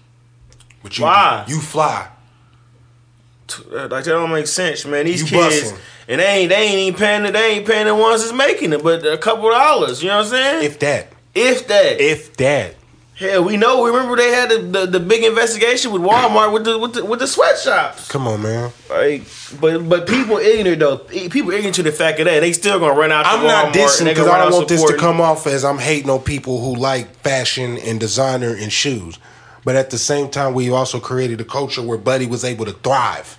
[0.84, 1.46] But you, Why?
[1.48, 2.10] You fly.
[3.72, 5.06] Uh, Like that don't make sense, man.
[5.06, 5.74] These You kids
[6.08, 8.74] and they ain't they ain't even paying the, they ain't paying the ones that's making
[8.74, 10.02] it, but a couple dollars.
[10.02, 10.66] You know what I'm saying?
[10.66, 11.08] If that.
[11.34, 12.02] if that.
[12.02, 12.76] If that.
[13.16, 13.86] Hell, we know.
[13.86, 17.20] Remember they had the, the, the big investigation with Walmart with the with the with
[17.20, 18.10] the sweatshops.
[18.10, 18.74] Come on, man.
[18.90, 19.24] Like,
[19.62, 20.98] but but people ignorant though.
[20.98, 22.42] People ignorant to the fact of that.
[22.42, 23.26] They still gonna run out.
[23.26, 26.10] I'm Walmart not dissing because I don't want this to come off as I'm hating
[26.10, 29.18] on people who like fashion and designer and shoes.
[29.66, 32.72] But at the same time, we also created a culture where Buddy was able to
[32.72, 33.38] thrive.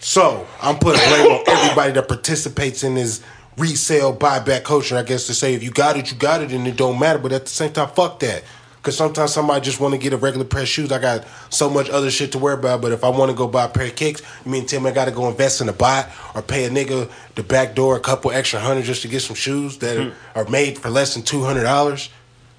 [0.00, 3.22] So I'm putting blame on everybody that participates in this
[3.56, 4.96] resale buyback culture.
[4.96, 7.20] I guess to say if you got it, you got it, and it don't matter.
[7.20, 8.42] But at the same time, fuck that.
[8.78, 10.90] Because sometimes somebody just want to get a regular pair of shoes.
[10.90, 12.82] I got so much other shit to worry about.
[12.82, 14.90] But if I want to go buy a pair of kicks, me and Tim, I
[14.90, 18.00] got to go invest in a bot or pay a nigga the back door a
[18.00, 20.10] couple extra hundred just to get some shoes that hmm.
[20.36, 22.10] are made for less than two hundred dollars.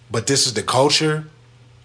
[0.10, 1.26] But this is the culture.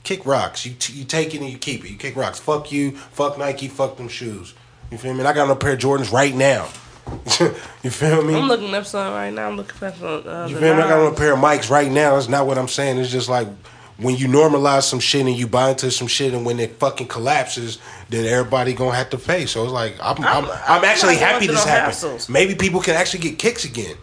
[0.08, 0.64] Kick rocks.
[0.64, 1.90] You t- you take it and you keep it.
[1.90, 2.38] You kick rocks.
[2.38, 2.92] Fuck you.
[2.92, 3.68] Fuck Nike.
[3.68, 4.54] Fuck them shoes.
[4.90, 5.18] You feel me?
[5.18, 6.66] And I got no pair of Jordans right now.
[7.82, 8.34] you feel me?
[8.34, 9.46] I'm looking up some right now.
[9.48, 10.22] I'm looking for some.
[10.26, 10.80] Uh, You the feel me?
[10.80, 12.14] I got on a pair of mics right now.
[12.14, 12.96] That's not what I'm saying.
[12.96, 13.48] It's just like
[13.98, 17.08] when you normalize some shit and you buy into some shit, and when it fucking
[17.08, 17.76] collapses,
[18.08, 19.44] then everybody gonna have to pay.
[19.44, 21.94] So it's like I'm I'm, I'm, I'm actually not happy this happened.
[21.94, 22.30] hassles.
[22.30, 23.96] Maybe people can actually get kicks again.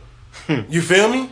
[0.70, 1.32] you feel me?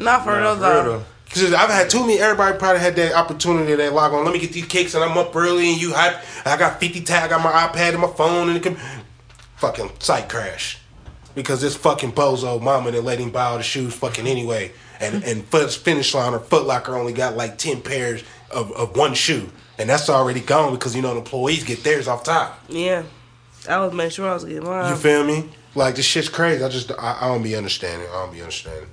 [0.00, 1.04] Not for Nah, for real though.
[1.32, 2.18] Because I've had too many.
[2.18, 3.74] Everybody probably had that opportunity.
[3.76, 4.24] They log on.
[4.24, 6.16] Let me get these kicks, and I'm up early, and you hype.
[6.44, 7.24] I got 50 tag.
[7.24, 8.76] I got my iPad and my phone, and it can
[9.56, 10.78] fucking site crash.
[11.34, 14.72] because this fucking bozo mama that let him buy all the shoes fucking anyway.
[14.98, 18.96] And and Foot Finish Line or Foot Locker only got like ten pairs of, of
[18.96, 22.60] one shoe, and that's already gone because you know the employees get theirs off top.
[22.68, 23.04] Yeah,
[23.68, 24.90] I was making sure I was getting mine.
[24.90, 25.48] You feel me?
[25.76, 26.62] Like this shit's crazy.
[26.64, 28.08] I just I, I don't be understanding.
[28.10, 28.88] I don't be understanding.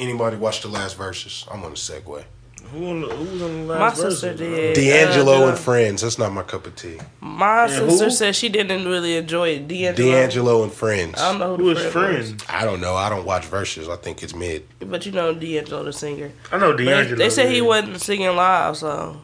[0.00, 1.46] Anybody watch the last Verzuz?
[1.52, 2.24] I'm on a segue.
[2.72, 4.48] Who, on the, who was on the My last sister verse, bro?
[4.48, 4.74] did.
[4.76, 6.02] D'Angelo uh, and Friends.
[6.02, 6.98] That's not my cup of tea.
[7.20, 8.10] My And sister who?
[8.10, 9.68] said she didn't really enjoy it.
[9.68, 10.10] D'Angelo.
[10.12, 11.20] D'Angelo and Friends.
[11.20, 12.28] I don't know who, Who the friend was.
[12.30, 12.44] friends?
[12.48, 12.94] I don't know.
[12.94, 13.88] I don't watch Verzuz.
[13.92, 14.66] I think it's mid.
[14.78, 16.30] But you know D'Angelo, the singer.
[16.52, 17.16] I know But they, D'Angelo.
[17.16, 19.20] they said he wasn't singing live, so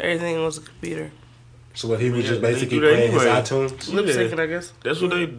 [0.00, 1.12] everything was a computer.
[1.74, 3.40] So what he was Yeah, just basically do that playing his anyway.
[3.40, 3.92] iTunes.
[3.92, 4.14] Lip Yeah.
[4.14, 4.72] syncing, I guess.
[4.82, 5.32] That's what they.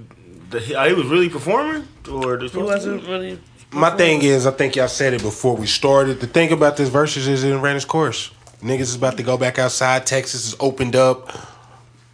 [0.49, 3.39] The, he, he was really performing, or just He wasn't really.
[3.73, 6.19] My thing is, I think y'all said it before we started.
[6.19, 8.31] The thing about this Verzuz is it ran its course.
[8.61, 10.05] Niggas is about to go back outside.
[10.05, 11.31] Texas is opened up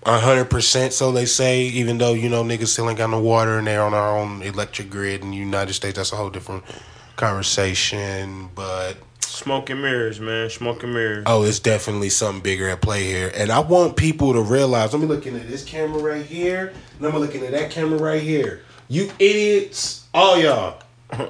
[0.05, 1.63] hundred percent, so they say.
[1.63, 4.41] Even though you know niggas still ain't got no water and they're on our own
[4.41, 6.63] electric grid in the United States, that's a whole different
[7.15, 8.49] conversation.
[8.55, 10.49] But smoke and mirrors, man.
[10.49, 11.23] Smoke and mirrors.
[11.27, 13.31] oh, it's definitely something bigger at play here.
[13.35, 14.93] And I want people to realize.
[14.93, 18.21] Let me looking at this camera right here, and I'm looking at that camera right
[18.21, 18.63] here.
[18.87, 20.81] You idiots, all y'all.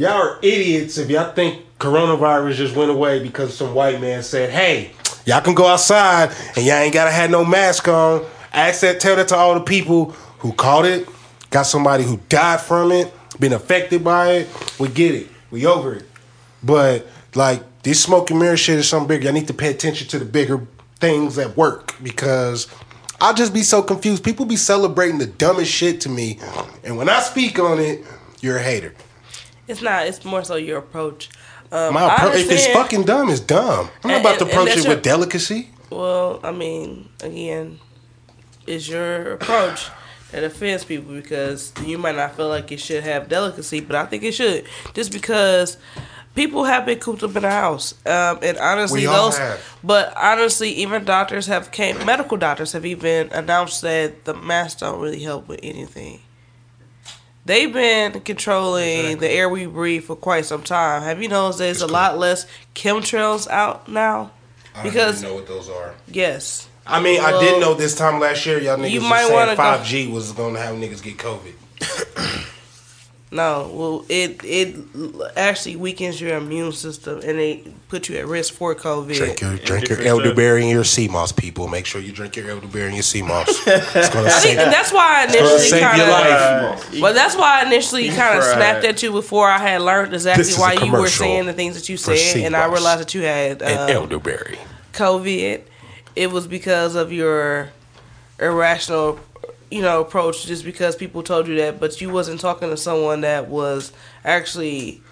[0.00, 4.48] Y'all are idiots if y'all think coronavirus just went away because some white man said,
[4.48, 4.92] "Hey,
[5.26, 9.16] y'all can go outside and y'all ain't gotta have no mask on." Ask that, tell
[9.16, 11.06] that to all the people who caught it,
[11.50, 14.48] got somebody who died from it, been affected by it.
[14.78, 16.08] We get it, we over it.
[16.62, 19.28] But like this smoke and mirror shit is something bigger.
[19.28, 20.66] I need to pay attention to the bigger
[20.98, 22.68] things at work because
[23.20, 24.24] I'll just be so confused.
[24.24, 26.38] People be celebrating the dumbest shit to me,
[26.84, 28.02] and when I speak on it,
[28.40, 28.94] you're a hater.
[29.70, 30.06] It's not.
[30.06, 31.28] It's more so your approach.
[31.72, 33.88] Um, My I appro- if it's fucking dumb, it's dumb.
[34.02, 35.70] I'm not about to approach it your- with delicacy.
[35.90, 37.78] Well, I mean, again,
[38.66, 39.86] it's your approach
[40.32, 44.06] that offends people because you might not feel like it should have delicacy, but I
[44.06, 44.64] think it should.
[44.94, 45.76] Just because
[46.34, 49.38] people have been cooped up in the house, um, and honestly, those.
[49.38, 49.60] have.
[49.84, 52.04] But honestly, even doctors have came.
[52.04, 56.20] Medical doctors have even announced that the masks don't really help with anything.
[57.46, 61.02] They've been controlling the air we breathe for quite some time.
[61.02, 64.30] Have you noticed there's a lot less chemtrails out now?
[64.82, 65.94] Because know what those are.
[66.06, 69.08] yes, I mean, I Well, did know this time last year, y'all niggas you was
[69.10, 71.54] might saying wanna go- 5G was going to have niggas get COVID.
[73.32, 74.74] No, well, it it
[75.36, 79.14] actually weakens your immune system and it puts you at risk for COVID.
[79.14, 81.68] Drink your drink your elderberry and your sea moss, people.
[81.68, 83.46] Make sure you drink your elderberry and your sea moss.
[83.66, 86.12] It's gonna I save, and that's why I initially save kind your of.
[86.12, 87.00] life.
[87.00, 90.42] Well, that's why I initially kind of snapped at you before I had learned exactly
[90.42, 93.00] This is a why you were saying the things that you said, and I realized
[93.00, 94.58] that you had and uh, elderberry.
[94.92, 95.62] COVID.
[96.16, 97.70] It was because of your
[98.40, 99.20] irrational,
[99.70, 100.46] you know, approach.
[100.46, 103.92] Just because people told you that, but you wasn't talking to someone that was
[104.24, 105.02] actually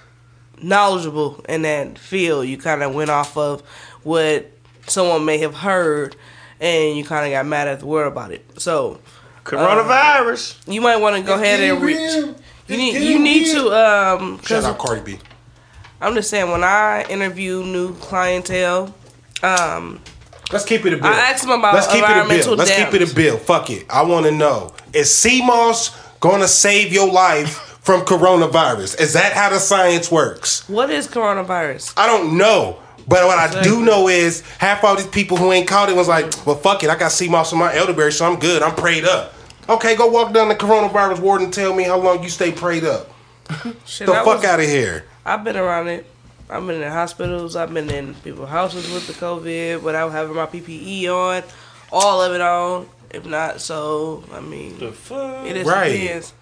[0.62, 2.46] knowledgeable in that field.
[2.46, 3.60] You kind of went off of
[4.02, 4.50] what
[4.86, 6.16] someone may have heard,
[6.60, 8.60] and you kind of got mad at the world about it.
[8.60, 9.00] So
[9.44, 10.72] Coronavirus.
[10.72, 12.36] you might want to go ahead and reach.
[12.68, 15.18] You need you need to um Shout because out Cardi B.
[16.00, 18.94] I'm just saying when I interview new clientele,
[19.42, 20.00] um
[20.52, 21.06] Let's keep it a bill.
[21.06, 22.56] I asked him about Let's keep it a bill.
[22.56, 23.36] Let's keep it a bill.
[23.38, 23.86] Fuck it.
[23.90, 29.00] I want to know: Is sea moss gonna save your life from coronavirus?
[29.00, 30.68] Is that how the science works?
[30.68, 31.94] what is coronavirus?
[31.96, 32.78] I don't know.
[33.06, 36.08] But what I do know is half all these people who ain't caught it was
[36.08, 36.90] like, well, fuck it.
[36.90, 38.62] I got sea moss in my elderberry, so I'm good.
[38.62, 39.32] I'm prayed up.
[39.66, 42.84] Okay, go walk down the coronavirus ward and tell me how long you stay prayed
[42.84, 43.10] up.
[43.86, 45.06] Shit, The fuck was- out of here.
[45.24, 46.04] I've been around it.
[46.50, 47.56] I've been in hospitals.
[47.56, 51.42] I've been in people's houses with the COVID without having my PPE on,
[51.92, 52.88] all of it on.
[53.10, 55.46] If not, so I mean, The fuck?
[55.46, 55.92] it is Right.
[55.92, 56.32] depends.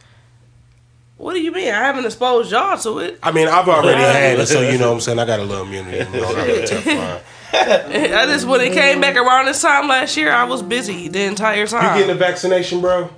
[1.17, 1.69] What do you mean?
[1.73, 3.19] I haven't exposed y'all to it.
[3.23, 5.19] I mean, I've already had it, so you know what I'm saying?
[5.19, 5.99] I got a little immunity.
[6.13, 6.87] You know, I got a tough
[7.55, 8.13] line.
[8.13, 11.23] I just when it came back around this time last year, I was busy the
[11.23, 11.83] entire time.
[11.83, 11.99] You time.
[11.99, 13.09] getting a vaccination, bro?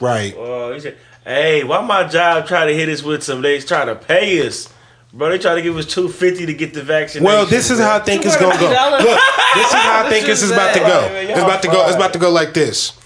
[0.00, 0.34] Right.
[0.36, 3.40] Oh, he said, "Hey, why my job try to hit us with some?
[3.40, 4.68] They try to pay us,
[5.14, 5.30] bro.
[5.30, 7.24] They try to give us two fifty to get the vaccination.
[7.24, 8.66] Well, this is how I think it's gonna go.
[8.66, 9.20] Look,
[9.54, 11.08] this is how I think this is about to go.
[11.12, 11.86] It's about to go.
[11.86, 12.98] It's about to go like this.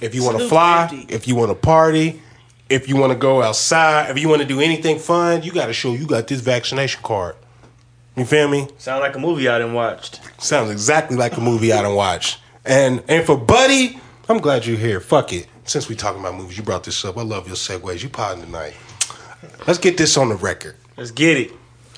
[0.00, 2.20] If you want to fly, if you want to party,
[2.68, 5.66] if you want to go outside, if you want to do anything fun, you got
[5.66, 7.36] to show you got this vaccination card.
[8.16, 8.68] You feel me?
[8.78, 10.20] Sound like a movie I didn't watched.
[10.42, 12.38] Sounds exactly like a movie I didn't watch.
[12.64, 15.00] And and for Buddy, I'm glad you're here.
[15.00, 15.46] Fuck it.
[15.64, 17.16] Since we talking about movies, you brought this up.
[17.16, 18.02] I love your segues.
[18.02, 18.74] You potting tonight.
[19.66, 20.74] Let's get this on the record.
[20.96, 21.52] Let's get it.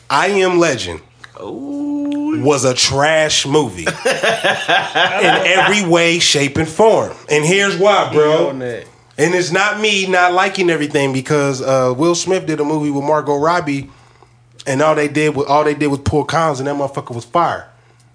[0.09, 1.01] I Am Legend
[1.41, 7.13] was a trash movie in every way, shape, and form.
[7.31, 8.51] And here's why, bro.
[8.51, 13.05] And it's not me not liking everything because uh, Will Smith did a movie with
[13.05, 13.91] Margot Robbie,
[14.67, 17.25] and all they did was all they did was pull cons, and that motherfucker was
[17.25, 17.69] fire.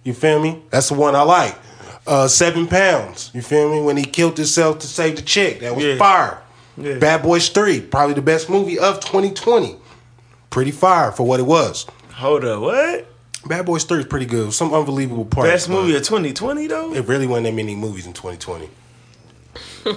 [0.03, 0.61] You feel me?
[0.69, 1.55] That's the one I like.
[2.07, 3.31] Uh, Seven Pounds.
[3.33, 3.81] You feel me?
[3.81, 5.97] When he killed himself to save the chick, that was Yeah.
[5.97, 6.39] fire.
[6.77, 6.97] Yeah.
[6.97, 9.75] Bad Boys Three, probably the best movie of 2020.
[10.49, 11.85] Pretty fire for what it was.
[12.13, 13.05] Hold up, what?
[13.45, 14.51] Bad Boys Three is pretty good.
[14.53, 15.49] Some unbelievable parts.
[15.49, 16.93] Best movie of 2020 though?
[16.93, 18.69] it really wasn't that many movies in 2020.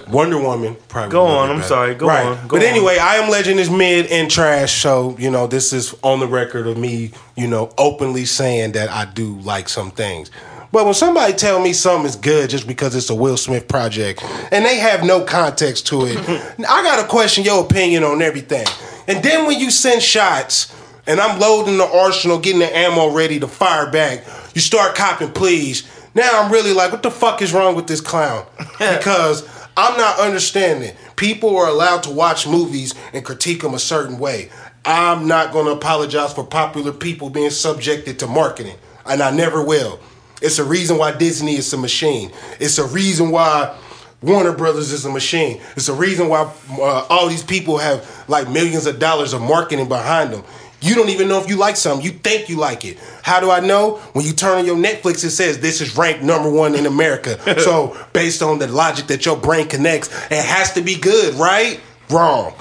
[0.09, 1.11] Wonder Woman, probably.
[1.11, 1.67] Go on, I'm better.
[1.67, 2.25] sorry, go right.
[2.25, 2.69] on, go but on.
[2.69, 6.27] anyway, I Am Legend is mid and trash, so you know this is on the
[6.27, 10.31] record of me, you know, openly saying that I do like some things.
[10.71, 14.23] But when somebody tell me something is good just because it's a Will Smith project
[14.51, 16.17] and they have no context to it,
[16.67, 18.65] I gotta question your opinion on everything.
[19.07, 23.39] And then when you send shots and I'm loading the arsenal, getting the ammo ready
[23.39, 25.89] to fire back, you start copping please.
[26.15, 28.45] Now I'm really like, what the fuck is wrong with this clown?
[28.79, 30.95] Because I'm not understanding.
[31.15, 34.49] People are allowed to watch movies and critique them a certain way.
[34.85, 39.63] I'm not going to apologize for popular people being subjected to marketing, and I never
[39.63, 39.99] will.
[40.41, 42.31] It's a reason why Disney is a machine.
[42.59, 43.77] It's a reason why
[44.23, 45.61] Warner Brothers is a machine.
[45.75, 49.89] It's the reason why uh, all these people have like millions of dollars of marketing
[49.89, 50.43] behind them.
[50.79, 52.05] You don't even know if you like something.
[52.05, 52.97] You think you like it.
[53.21, 53.97] How do I know?
[54.13, 57.37] When you turn on your Netflix, it says this is ranked number one in America.
[57.61, 61.79] so based on the logic that your brain connects, it has to be good, right?
[62.09, 62.53] Wrong.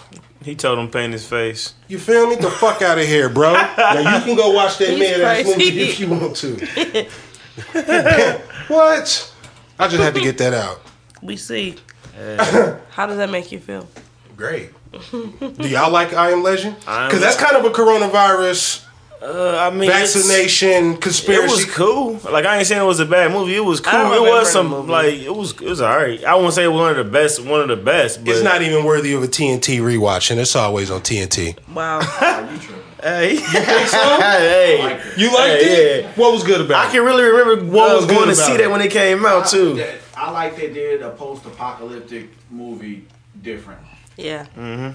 [0.45, 1.75] He told him paint his face.
[1.87, 2.35] You feel me?
[2.35, 3.53] The fuck out of here, bro.
[3.77, 6.57] Now you can go watch that man ass movie if you want to.
[8.69, 9.33] what?
[9.79, 10.81] I just had to get that out.
[11.23, 11.77] We see.
[12.91, 13.89] How does that make you feel?
[14.37, 14.71] Great.
[15.11, 16.77] Do y'all like I Am Legend?
[16.81, 18.85] Because that's kind of a coronavirus
[19.23, 21.55] Uh, I mean, it's- vaccination It conspiracy.
[21.55, 22.19] was cool.
[22.31, 23.55] Like I ain't saying it was a bad movie.
[23.55, 24.13] It was cool.
[24.13, 26.23] It was the some like it was it was alright.
[26.25, 27.41] I won't say it was one of the best.
[27.45, 28.25] One of the best.
[28.25, 31.57] But it's not even worthy of a TNT rewatch, and it's always on TNT.
[31.73, 32.01] Wow.
[32.21, 32.83] Oh, you tripping.
[33.03, 33.35] Hey,
[34.17, 36.07] hey, You liked Hey, it?
[36.17, 36.89] What was good about I it?
[36.89, 38.59] I can really remember What uh, was good going to see it?
[38.59, 39.85] that when it came out too.
[40.23, 43.07] I, I like they did a post-apocalyptic movie
[43.43, 43.81] different
[44.17, 44.47] Yeah.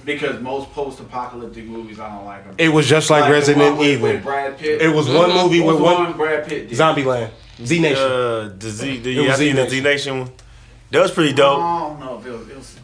[0.06, 2.56] because most post-apocalyptic movies I don't like them.
[2.58, 4.10] It was just like, the Resident one Evil.
[4.10, 4.82] with Brad Pitt.
[4.82, 6.78] It was one movie with was the one Brad Pitt did.
[6.78, 7.32] Zombieland,
[7.63, 8.04] Z Nation.
[8.04, 10.20] Uh, the Z, the, It was yeah, I think the Z-Nation.
[10.20, 10.32] One.
[10.92, 11.60] That was pretty I dope.
[11.60, 12.50] don't know if it was.
[12.50, 12.76] It was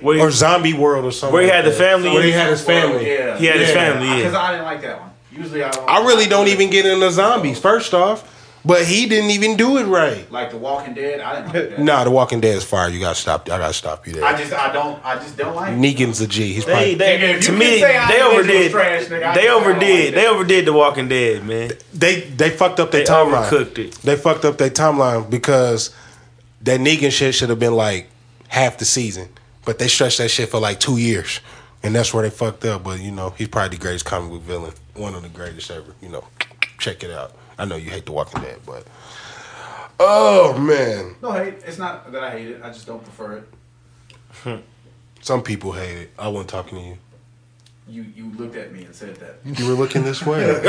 [0.00, 1.34] Where he, or Zombie World or something.
[1.34, 2.10] where he like had the family.
[2.10, 3.06] Where he had his family.
[3.06, 3.36] Yeah.
[3.38, 4.16] He had his family.
[4.16, 4.40] Because Yeah.
[4.40, 5.10] I didn't like that one.
[5.30, 5.88] Usually I don't.
[5.88, 7.58] I really don't even get into zombies.
[7.58, 8.28] First off,
[8.64, 10.30] but he didn't even do it right.
[10.30, 11.20] like The Walking Dead.
[11.20, 11.78] I didn't like that.
[11.82, 12.88] Nah, The Walking Dead is fire.
[12.88, 13.42] You gotta stop.
[13.50, 14.24] I gotta stop you there.
[14.24, 15.72] I just I don't I just don't like.
[15.72, 15.78] it.
[15.78, 16.52] Negan's a G.
[16.52, 18.36] He's They, probably, they, Nigga, if to you me, can say I they Am Legend
[18.36, 18.70] was overdid.
[18.72, 20.14] trash, nigga, I they don't like overdid.
[20.14, 20.20] that.
[20.20, 21.70] They overdid The Walking Dead, man.
[21.94, 23.48] they they fucked up their They timeline.
[23.48, 23.92] overcooked it.
[24.02, 25.94] They fucked up their timeline because
[26.62, 28.08] that Negan shit should have been like
[28.48, 29.28] half the season,
[29.64, 31.40] but they stretched that shit for like two years,
[31.82, 32.84] and that's where they fucked up.
[32.84, 35.94] But you know, he's probably the greatest comic book villain, one of the greatest ever.
[36.00, 36.24] You know,
[36.78, 37.32] check it out.
[37.58, 38.86] I know you hate The Walking Dead, but
[40.00, 41.54] oh man, No hate.
[41.66, 42.60] It's not that I hate it.
[42.62, 43.44] I just don't prefer
[44.44, 44.62] it.
[45.20, 46.10] some people hate it.
[46.18, 46.98] I wasn't talking to you.
[47.88, 49.36] You you looked at me and said that.
[49.58, 50.44] You were looking this way.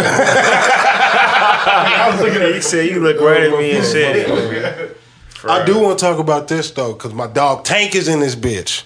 [1.65, 4.98] I was looking at You said you look right at me and said it.
[5.46, 8.36] I do want to talk about this though, because my dog Tank is in this
[8.36, 8.84] bitch.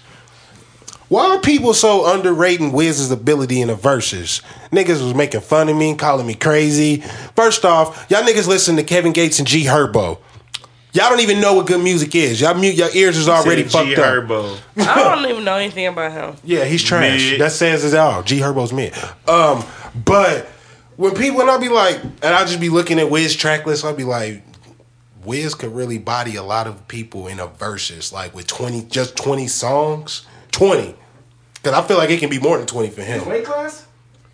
[1.09, 4.41] Why are people so underrating Wiz's ability in the Verzuz?
[4.71, 6.97] Niggas was making fun of me, calling me crazy.
[7.35, 10.19] First off, y'all niggas listen to Kevin Gates and G Herbo.
[10.93, 12.41] Y'all don't even know what good music is.
[12.41, 14.59] Y'all mute your ears is already Said fucked G up.
[14.77, 16.35] I don't even know anything about him.
[16.43, 17.31] Yeah, he's trash.
[17.31, 17.41] Mid.
[17.41, 18.23] That says it all.
[18.23, 18.93] G Herbo's mid.
[19.27, 19.63] Um,
[20.05, 20.47] but
[20.95, 23.85] when people and I'll be like, and I'll just be looking at Wiz track list,
[23.85, 24.43] I'll be like,
[25.23, 29.15] Wiz could really body a lot of people in a Verzuz, like with twenty, just
[29.15, 30.25] twenty songs,
[30.57, 30.95] twenty.
[31.53, 33.85] Because I feel like it can be more than twenty for his him weight class.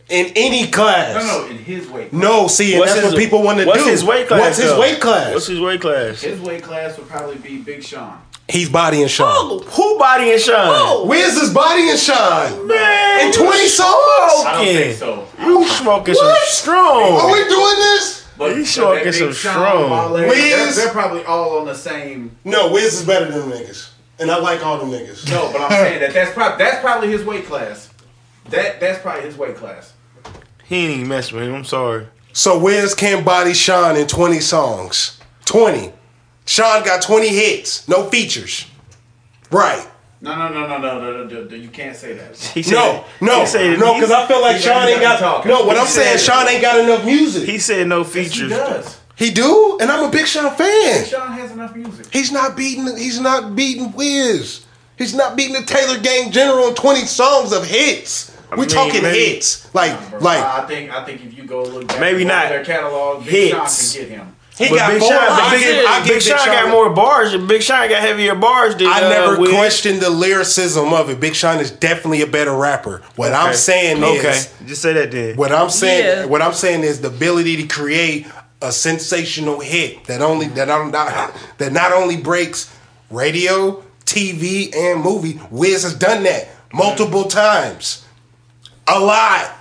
[0.09, 1.15] in any class.
[1.15, 2.09] No, no, in his weight.
[2.11, 2.21] Class.
[2.21, 3.69] No, see, and What's that's his- what people want to do.
[3.69, 4.39] What's his weight class?
[4.41, 4.79] What's his though?
[4.81, 5.33] weight class?
[5.33, 6.21] What's his weight class?
[6.21, 8.19] His weight class would probably be Big Sean.
[8.49, 9.29] He's body bodying Sean.
[9.31, 11.07] Oh, who body and Sean?
[11.07, 12.67] Wiz is bodying Sean.
[12.67, 14.45] Man, In twenty songs.
[14.45, 15.27] I don't think so.
[15.39, 17.03] You smoking some strong.
[17.13, 18.27] Are we doing this?
[18.37, 19.89] But He's but smoking that some strong.
[20.13, 20.75] Wale, Wiz.
[20.75, 22.35] They're, they're probably all on the same.
[22.43, 23.89] No, Wiz is better than them niggas.
[24.23, 25.29] And I like all them niggas.
[25.29, 27.89] No, but I'm saying that that's probably that's probably his weight class.
[28.51, 29.91] That that's probably his weight class.
[30.63, 31.53] He ain't even mess with him.
[31.55, 32.07] I'm sorry.
[32.31, 35.19] So Wiz can't body Sean in 20 songs.
[35.45, 35.91] 20.
[36.45, 38.65] Sean got 20 hits, no features.
[39.51, 39.85] Right.
[40.21, 42.37] No, no, no, no, no, no, no, no, You can't say that.
[42.37, 45.19] He said, No, no, he said, no, because I feel like Sean ain't got.
[45.19, 45.51] talking.
[45.51, 47.43] No, what He I'm saying, Sean ain't got enough music.
[47.47, 48.49] he said no Yes, he features.
[48.51, 48.99] does.
[49.15, 51.01] He do, and I'm a big Sean fan.
[51.01, 52.07] Big Sean has enough music.
[52.11, 52.85] He's not beating.
[52.97, 54.65] He's not beating Wiz.
[54.97, 58.31] He's not beating the Taylor Gang General in 20 songs of hits.
[58.51, 59.73] We mean, talking maybe- hits.
[59.73, 62.49] Like, Bro, like I think I think if you go look back Maybe at not
[62.49, 63.93] their catalog, Big Sean hits.
[63.93, 64.35] can get him.
[64.57, 65.01] he But got Big.
[65.01, 67.35] Sean, I but Big, give- I give Big Sean got more bars.
[67.47, 69.49] Big Sean got heavier bars than I uh, never Wiz.
[69.51, 71.19] questioned the lyricism of it.
[71.19, 73.01] Big Sean is definitely a better rapper.
[73.15, 75.35] What I'm saying okay, is, just say that then.
[75.35, 76.25] what I'm saying, Yeah.
[76.25, 78.27] what I'm saying is the ability to create
[78.63, 82.75] a sensational hit that only that not that not only breaks
[83.11, 85.39] radio, TV, and movie.
[85.51, 88.05] Wiz has done that multiple times,
[88.87, 89.55] a lot,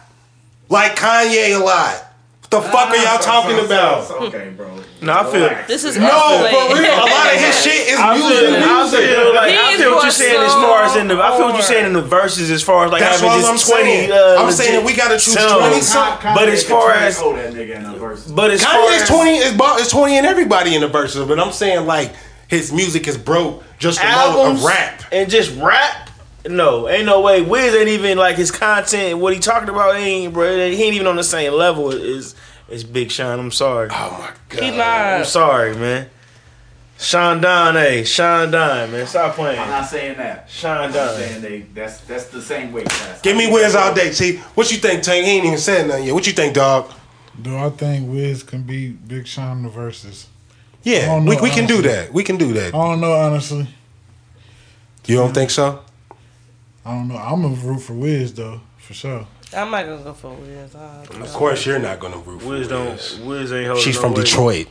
[0.68, 2.12] like Kanye a lot.
[2.52, 4.10] What the fuck are y'all talking about?
[4.28, 4.68] okay, bro.
[5.00, 5.66] No, I feel- Relax.
[5.68, 6.50] This is No, escalating.
[6.68, 6.92] for real.
[6.92, 8.38] A lot of his shit is I music.
[8.38, 9.00] feel, I music.
[9.00, 11.46] feel like I These feel what you're saying as far as in the I feel
[11.46, 13.74] what you're saying in the verses as far as like That's having all just I'm
[13.74, 14.12] 20 saying.
[14.12, 16.34] uh, I'm saying that we gotta choose 20 something.
[16.34, 18.26] But as far totally as- hold that nigga in a verse.
[18.26, 21.86] But as far as twenty is twenty in everybody in the verses, but I'm saying
[21.86, 22.12] like
[22.48, 25.02] his music is broke just alone albums of rap.
[25.10, 26.10] and just rap.
[26.48, 27.40] No, ain't no way.
[27.40, 29.18] Wiz ain't even like his content.
[29.18, 30.70] What he talking about ain't, bro.
[30.70, 32.35] He ain't even on the same level as
[32.70, 33.38] as Big Sean.
[33.38, 33.88] I'm sorry.
[33.92, 34.62] Oh my god!
[34.62, 36.09] He I'm sorry, man.
[36.98, 39.59] Sean Don, hey, Sean Don, man, stop playing.
[39.59, 40.48] I'm not saying that.
[40.48, 41.16] Sean I'm Don.
[41.16, 43.20] saying they that's that's the same weight class.
[43.22, 44.12] Give me Wiz all day.
[44.12, 45.26] See what you think, Tank?
[45.26, 46.14] He ain't even said nothing yet.
[46.14, 46.92] What you think, dog?
[47.40, 50.28] Do I think Wiz can beat Big Sean in the verses?
[50.85, 52.12] Yeah, don't we, know, we can do that.
[52.12, 52.68] We can do that.
[52.68, 53.66] I don't know honestly.
[55.07, 55.83] You don't think so?
[56.84, 57.16] I don't know.
[57.16, 59.26] I'm gonna root for Wiz though, for sure.
[59.56, 60.74] I'm not gonna go for Wiz.
[60.74, 62.68] I- Of course, you're not gonna root for Wiz Wiz.
[62.68, 63.26] don't.
[63.26, 63.84] Wiz ain't holding.
[63.84, 64.24] She's no from weight.
[64.24, 64.66] Detroit.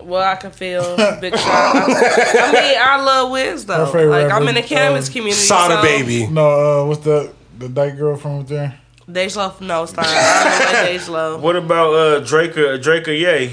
[0.00, 1.44] Well, I can feel Big Sean.
[1.46, 3.84] I, I mean, I love Wiz though.
[3.84, 5.36] Her favorite Like I'm in the cannabis uh, community.
[5.42, 6.26] Sada so baby.
[6.26, 8.78] No, uh, what's the the dyke girl from up there?
[9.10, 10.04] Dej Loaf, no, stop.
[10.08, 11.40] I don't like Dej Loaf.
[11.42, 12.56] What about uh Drake?
[12.56, 13.52] Or, Drake or Ye?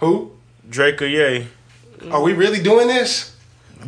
[0.00, 0.30] Who?
[0.70, 1.48] Drake or Ye?
[2.10, 3.36] Are we really doing this?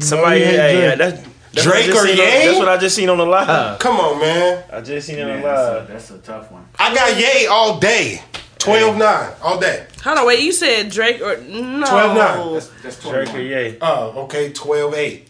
[0.00, 0.98] Somebody, you hate hey, yeah, Drake.
[1.14, 2.46] that's, that's Drake just or seen on- Ye?
[2.46, 3.48] That's what I just seen on the live.
[3.48, 4.64] Uh, Come on, man.
[4.72, 5.88] I just seen it Man, on that's, a, live.
[5.88, 6.64] that's a tough one.
[6.78, 8.22] I got Ye all day.
[8.58, 9.86] 12-9 all day.
[10.02, 10.40] Hold on, wait.
[10.40, 11.86] You said Drake or no?
[11.86, 12.52] 12-9.
[12.54, 13.76] That's that's Drake or Ye?
[13.80, 15.22] Oh, okay, 12-8.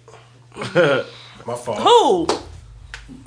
[1.47, 1.79] My fault.
[1.79, 2.27] Who?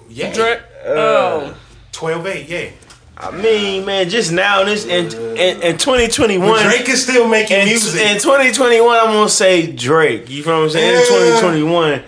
[0.09, 0.33] Yeah.
[0.33, 0.59] Drake.
[0.83, 1.57] Uh, oh,
[1.91, 2.69] 12-8, yeah.
[3.17, 5.07] I mean, man, just now this in
[5.38, 6.63] in, in 2021.
[6.63, 7.99] Drake is still making in, music.
[8.01, 10.29] in 2021, I'm gonna say Drake.
[10.29, 10.93] You feel what I'm saying?
[10.93, 10.99] Yeah.
[11.01, 12.03] In 2021,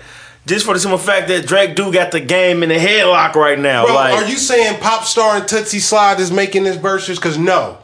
[0.45, 3.59] just for the simple fact that Drake do got the game in the headlock right
[3.59, 3.85] now.
[3.85, 7.19] Bro, like, are you saying Pop Star and Toosie Slide is making this verses?
[7.19, 7.77] Cause no.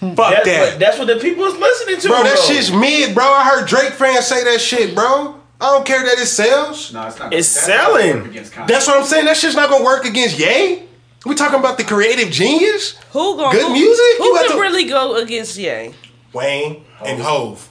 [0.00, 0.70] Fuck that's, that.
[0.70, 2.42] what, that's what the people is listening to, bro, that bro.
[2.54, 3.24] shit's mid, bro.
[3.24, 5.40] I heard Drake fans say that shit, bro.
[5.58, 6.92] I don't care that it sells.
[6.92, 7.32] No, it's not.
[7.32, 8.18] It's that's selling.
[8.18, 8.66] work against Kanye.
[8.68, 9.24] That's what I'm saying.
[9.24, 10.82] That shit's not gonna work against Ye.
[11.24, 12.92] We talking about the creative genius?
[13.12, 13.52] who going?
[13.52, 14.04] Good who, music?
[14.18, 15.94] Who You got could to- really go against Ye?
[16.32, 17.70] Wayne and Hov.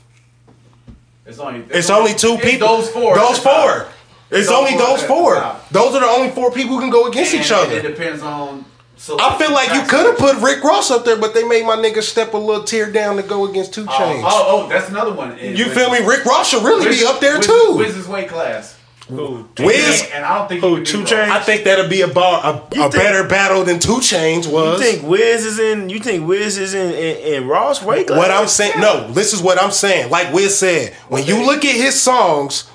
[1.26, 2.68] It's only It's only two people.
[2.68, 3.16] Those four.
[3.16, 3.64] Those at the top.
[3.64, 3.88] four.
[4.32, 5.56] It's Those only four those four.
[5.72, 7.76] Those are the only four people who can go against And each other.
[7.78, 8.66] it depends on.
[8.98, 11.66] So I feel like you could have put Rick Ross up there, but they made
[11.66, 14.22] my nigga step a little tear down to go against Two oh, Chainz.
[14.24, 15.38] oh, oh, that's another one.
[15.38, 16.00] you feel me?
[16.06, 17.76] Rick Ross should really be up there too.
[17.78, 18.75] Wiz's weight class.
[19.08, 19.48] Who?
[19.60, 21.12] Wiz, And, and I don't think Who, you Two Ross.
[21.12, 21.30] Chainz?
[21.30, 24.54] I think that'll be a bar, a, a think- better battle than Two Chainz You
[24.54, 24.82] was.
[24.82, 25.89] think Wiz is in?
[25.89, 28.18] You think Wiz is in in, in Ross weight class?
[28.18, 30.10] What I'm saying, no, this is what I'm saying.
[30.10, 32.70] Like Wiz said, when you look at his songs,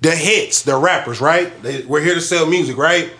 [0.00, 1.50] the hits, the rappers, right?
[1.62, 3.12] They, we're here to sell music, right?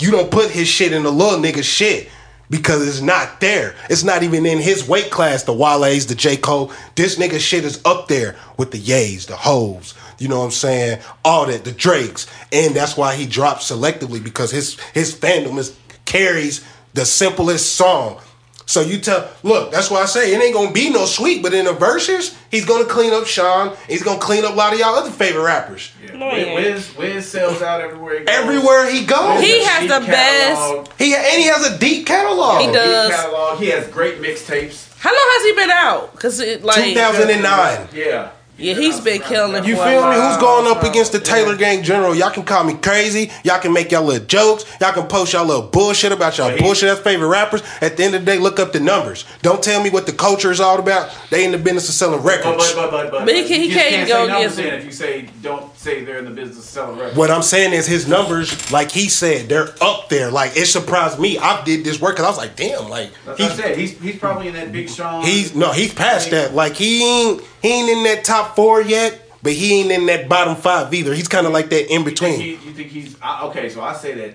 [0.00, 2.08] You don't put his shit in the little nigga shit
[2.48, 3.74] because it's not there.
[3.90, 5.42] It's not even in his weight class.
[5.42, 6.72] The Wale's, the J Cole.
[6.94, 9.94] This nigga shit is up there with the Yays, the Hoes.
[10.20, 11.00] You know what I'm saying?
[11.24, 15.76] All that, the Drakes, and that's why he drops selectively because his his fandom is
[16.04, 18.20] carries the simplest song.
[18.66, 21.52] So you tell, look, that's why I say it ain't gonna be no sweet, but
[21.54, 23.76] in the verses, he's gonna clean up Sean.
[23.88, 25.90] He's gonna clean up a lot of y'all other favorite rappers.
[26.04, 26.16] Yeah.
[26.16, 26.54] No, he.
[26.54, 28.20] Wiz, Wiz sells out everywhere.
[28.20, 28.34] He goes.
[28.36, 32.60] Everywhere he goes, He has deep the best- he and he has a deep catalog.
[32.60, 33.10] He deep does.
[33.10, 33.58] catalog.
[33.58, 34.86] He has great mixtapes.
[34.98, 36.20] How long has he been out?
[36.20, 37.88] Cause it like 2009.
[37.94, 38.30] Yeah.
[38.60, 40.16] Yeah, he's been killing it You feel me?
[40.16, 42.14] Who's going up against the Taylor Gang General?
[42.14, 43.30] Y'all can call me crazy.
[43.42, 44.64] Y'all can make y'all little jokes.
[44.80, 47.62] Y'all can post y'all little bullshit about y'all bullshit ass favorite rappers.
[47.80, 49.24] At the end of the day, look up the numbers.
[49.42, 51.10] Don't tell me what the culture is all about.
[51.30, 52.74] They in the business of selling records.
[52.74, 54.74] but but but but, But he can- he you just can't say go against then
[54.74, 57.16] if you say don't say they're in the business of selling records.
[57.16, 60.30] What I'm saying is his numbers, like he said, they're up there.
[60.30, 61.38] Like it surprised me.
[61.38, 63.78] I did this work because I was like, damn, like That's he's I said.
[63.78, 65.24] He's he's probably in that Big Sean.
[65.24, 66.54] he's no, he's past that.
[66.54, 70.28] Like he ain't he ain't in that top four yet, but he ain't in that
[70.28, 71.14] bottom five either.
[71.14, 72.40] He's kind of like that in You think, between.
[72.40, 73.70] he, you think he's I, okay?
[73.70, 74.34] So I say that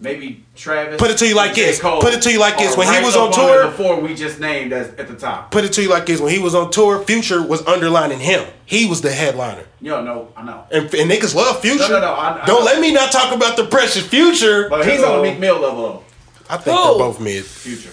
[0.00, 0.98] maybe Travis.
[0.98, 1.80] Put it to you like this.
[1.80, 2.74] Cole Put it to you like this.
[2.74, 5.50] are When he was on tour- before we just named as at the top.
[5.50, 8.46] Put it to you like this: when he was on tour, Future was underlining him.
[8.66, 10.30] He was the headliner, Yo, don't.
[10.36, 10.64] I know.
[10.72, 11.78] and, and niggas love Future.
[11.84, 12.64] No, no, no, I- I Don't know.
[12.66, 14.68] let me not talk about the precious Future.
[14.68, 16.04] But he's on the Meek Mill level though.
[16.48, 16.84] I think Who?
[16.84, 17.44] they're both mid.
[17.44, 17.90] Future.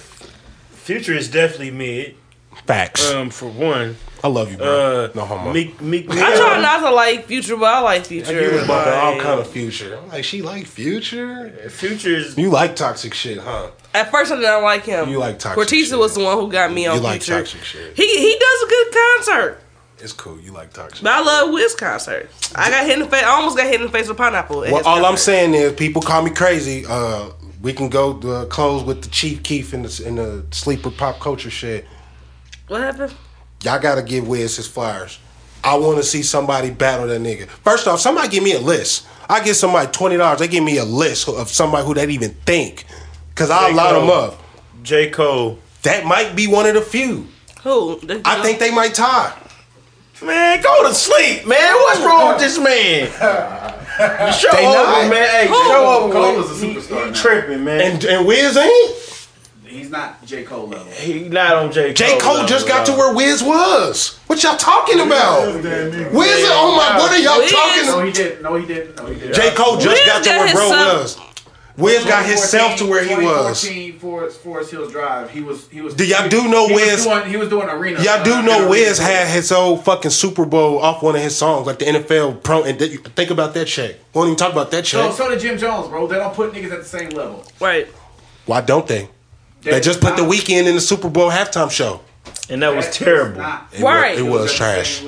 [0.71, 2.15] Future is definitely mid.
[2.67, 3.09] Facts.
[3.11, 5.03] Um, for one, I love you, bro.
[5.05, 5.51] uh, no homo.
[5.51, 8.31] Meek Meek I try not to like Future, but I like Future.
[8.41, 9.97] you was bumping all kind of Future.
[10.01, 11.49] I'm like, she like Future.
[11.69, 13.71] Future is You like toxic shit, huh?
[13.93, 15.09] At first, I didn't like him.
[15.09, 15.99] You like toxic Cortisa shit.
[15.99, 17.39] was the one who got me on You like Future.
[17.39, 17.97] toxic shit.
[17.97, 19.61] He he does a good concert,
[19.99, 20.39] It's cool.
[20.39, 21.03] You like toxic.
[21.03, 22.29] but I love Wiz concert.
[22.55, 23.23] I got hit in the face.
[23.23, 24.59] I almost got hit in the face with pineapple.
[24.61, 26.85] Well, his all I'm saying is, people call me crazy.
[26.87, 30.91] Uh, we can go uh, close with the Chief Keef in the in the sleeper
[30.91, 31.85] pop culture shit.
[32.69, 33.13] What happened?
[33.63, 35.19] Y'all gotta give Wiz his flowers.
[35.63, 37.47] I want to see somebody battle that nigga.
[37.47, 39.07] First off, somebody give me a list.
[39.29, 40.39] I give somebody twenty dollars.
[40.39, 42.85] They give me a list of somebody who they even think,
[43.35, 43.75] cause I'll J.
[43.75, 44.41] line them up.
[44.83, 45.59] J Cole.
[45.83, 47.27] That might be one of the few.
[47.63, 47.99] Who?
[48.01, 49.33] The- I think they might tie.
[50.21, 51.75] Man, go to sleep, man.
[51.75, 53.07] What's wrong with this man?
[54.33, 55.27] show They over, man.
[55.27, 56.13] Hey, show over.
[56.13, 57.13] Cole with- is a superstar He now.
[57.13, 57.81] tripping, man.
[57.81, 58.95] And and Wiz ain't.
[59.73, 60.85] He's not J Cole level.
[60.91, 61.93] he not on J Cole.
[61.93, 64.19] J Cole level, just got to where Wiz was.
[64.27, 65.61] What y'all talking about?
[65.63, 66.11] That nigga.
[66.13, 68.41] Wiz, oh my, what are y'all Wiz- talking No, he didn't.
[68.43, 68.95] No, he didn't.
[68.97, 69.33] No, he didn't.
[69.35, 71.19] J Cole just Wiz got to where bro himself- was.
[71.75, 73.63] Wiz got himself to where he was.
[73.63, 75.31] 2014 Forest, Forest Hills Drive.
[75.31, 75.67] He was.
[75.69, 75.95] He was.
[75.95, 77.99] Do y'all he- do know he Wiz- Was doing, he was doing arena.
[78.03, 79.07] Y'all uh, do know Wiz tour.
[79.07, 82.61] had his old fucking Super Bowl off one of his songs, like the NFL pro.
[82.63, 83.95] And th- think about that check.
[84.13, 85.17] We won't even talk about that So, check.
[85.17, 86.05] so did Jim Jones, bro.
[86.05, 87.43] They don't put niggas at the same level.
[87.59, 87.87] Right.
[88.45, 89.09] Why don't they?
[89.63, 92.01] They just put the Weeknd in the Super Bowl halftime show.
[92.49, 93.39] and that was terrible.
[93.41, 94.11] not- It Right.
[94.15, 95.01] Was, it It was trash.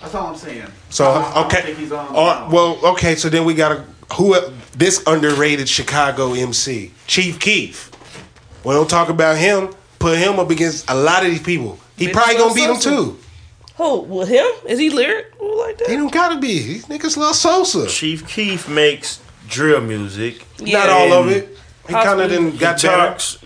[0.00, 0.64] That's all I'm saying.
[0.90, 3.14] So I don't- I don't okay, think he's on- Uh, well, okay.
[3.14, 3.84] So then we got a
[4.14, 4.36] who
[4.76, 7.90] this underrated Chicago MC Chief Keef.
[8.64, 9.70] We don't talk about him.
[9.98, 11.78] Put him up against a lot of these people.
[11.96, 13.16] He Bitch, probably gonna beat them too.
[13.76, 14.00] Who?
[14.00, 14.46] With him?
[14.66, 15.96] Is he lyrical like He that?
[15.96, 16.58] don't gotta be.
[16.60, 17.86] These niggas love Sosa.
[17.86, 20.44] Chief Keef makes drill music.
[20.60, 21.56] Not all of it.
[21.86, 22.28] He kind of Possibly.
[22.28, 22.88] didn't He got better.
[22.96, 23.38] talks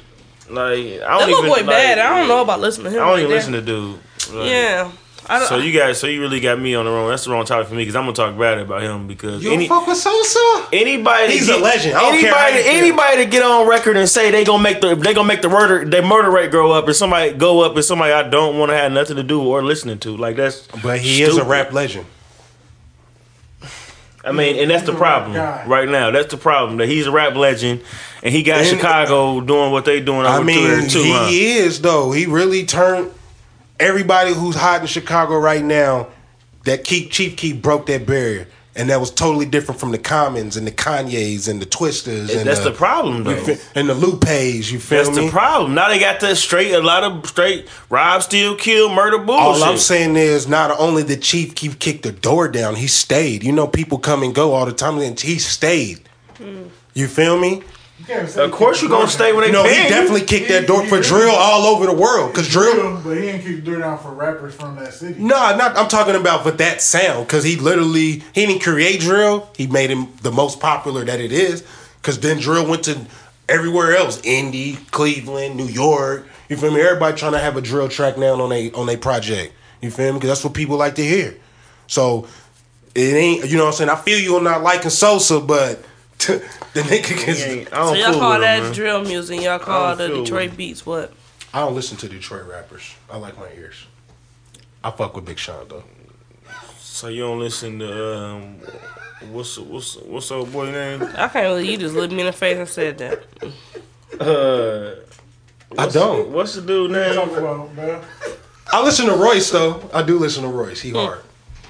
[0.51, 1.99] like I don't little even boy like, bad.
[1.99, 3.03] I don't know about listening to him.
[3.03, 3.37] I don't like even that.
[3.37, 3.99] listen to dude.
[4.35, 4.93] Like, Yeah.
[5.29, 7.09] I don't, So you guys, so you really got me on the wrong.
[7.09, 9.51] That's the wrong topic for me because I'm gonna talk bad about him because You
[9.53, 10.69] any fuck with Sosa?
[10.73, 11.97] anybody He's get- a legend.
[11.97, 14.81] I don't care anybody you anybody to get on record and say they gonna make
[14.81, 17.75] the they gonna make the murder their murder rate go up and somebody go up
[17.75, 20.61] and somebody I don't want to have nothing to do or listening to like that's
[20.81, 22.07] But he is a rap legend.
[24.27, 26.11] I mean, and that's the problem rap right now.
[26.11, 27.83] That's the problem that he's a rap legend
[28.23, 30.27] and he got And- Chicago doing what they doing.
[30.27, 31.29] I mean, too, he huh?
[31.31, 32.11] is though.
[32.13, 33.11] He really turned
[33.79, 36.09] everybody who's hot in Chicago right now.
[36.65, 40.57] That keep Chief Keef broke that barrier, and that was totally different from the Commons
[40.57, 42.37] and the Kanyes and the Twistas.
[42.37, 43.31] And That's the problem, though.
[43.31, 44.71] you fe- and the Lupes.
[44.71, 45.05] You feel me?
[45.05, 45.27] That's me?
[45.27, 45.75] the problem.
[45.75, 49.63] Now they got the straight, a lot of straight rob, steal, kill, murder bullshit.
[49.63, 53.43] All I'm saying is, not only the Chief Keef kick the door down, he stayed.
[53.43, 56.01] You know, people come and go all the time, and he stayed.
[56.37, 56.65] Hmm.
[56.95, 57.63] You feel me?
[57.99, 59.89] You can't say Of course you gonna stay when they No, he paying you.
[59.89, 62.35] definitely kicked that door for He- he- drill all over the world.
[62.35, 65.15] Cause drill, but he ain't kick the door down for rappers from that city.
[65.19, 69.49] Nah, not I'm talking about for that sound because he literally he didn't create drill.
[69.57, 71.63] He made him the most popular that it is.
[72.03, 72.99] Because then drill went to
[73.49, 76.27] everywhere else, Indy, Cleveland, New York.
[76.49, 76.81] You feel me?
[76.83, 79.53] Everybody trying to have a drill track now on a on a project.
[79.81, 80.19] You feel me?
[80.19, 81.35] Because that's what people like to hear.
[81.87, 82.27] So
[82.95, 83.91] it ain't you know what I'm saying.
[83.91, 85.83] I feel you on not liking Sosa, but
[86.19, 87.43] the nigga gets.
[87.43, 88.73] I So don't y'all fool call with that man.
[88.73, 89.41] drill music.
[89.43, 91.13] Y'all call don't the Detroit with beats what?
[91.55, 92.95] I don't listen to Detroit rappers.
[93.11, 93.87] I like my ears.
[94.85, 95.85] I fuck with Big Sean though.
[96.79, 98.57] So you don't listen to um,
[99.33, 101.03] what's what's what's old boy name?
[101.03, 103.23] I can't believe you just looked me in the face and said that.
[104.21, 104.95] Uh,
[105.79, 106.31] I don't.
[106.31, 107.19] what's the dude name?
[107.19, 108.05] about.
[108.73, 109.89] I listen to Royce though.
[109.93, 110.81] I do listen to Royce.
[110.81, 111.21] He hard.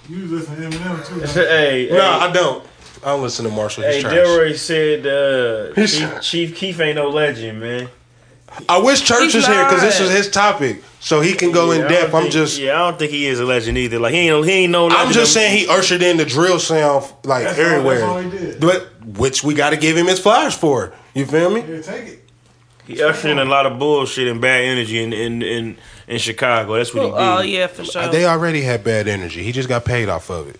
[0.08, 1.20] You listen to Eminem too.
[1.20, 1.26] huh?
[1.48, 2.64] hey, No, hey, I don't.
[3.06, 3.84] I don't listen to Marshall.
[3.84, 4.14] He's hey, trash.
[4.14, 7.88] Delroy said uh, Chief, Chief Keef ain't no legend, man.
[8.68, 11.70] I wish Church He's was here because this is his topic, so he can go
[11.70, 12.06] Yeah, in depth.
[12.10, 14.00] don't I'm think- just, yeah, I don't think he is a legend either.
[14.00, 14.86] Like he ain't he ain't no.
[14.88, 17.98] Legend I'm just saying he ushered in the drill sound like That's all- everywhere.
[18.00, 18.60] that's all he did.
[18.60, 18.88] But
[19.18, 20.92] which we got to give him his flowers for.
[21.14, 21.60] You feel me?
[21.60, 22.28] Yeah, take it.
[22.88, 25.76] he ushered in a lot of bullshit and bad energy in in in,
[26.08, 26.74] in Chicago.
[26.74, 27.16] That's what he did.
[27.18, 28.08] Oh yeah, for sure.
[28.08, 29.44] They already had bad energy.
[29.44, 30.58] He just got paid off of it.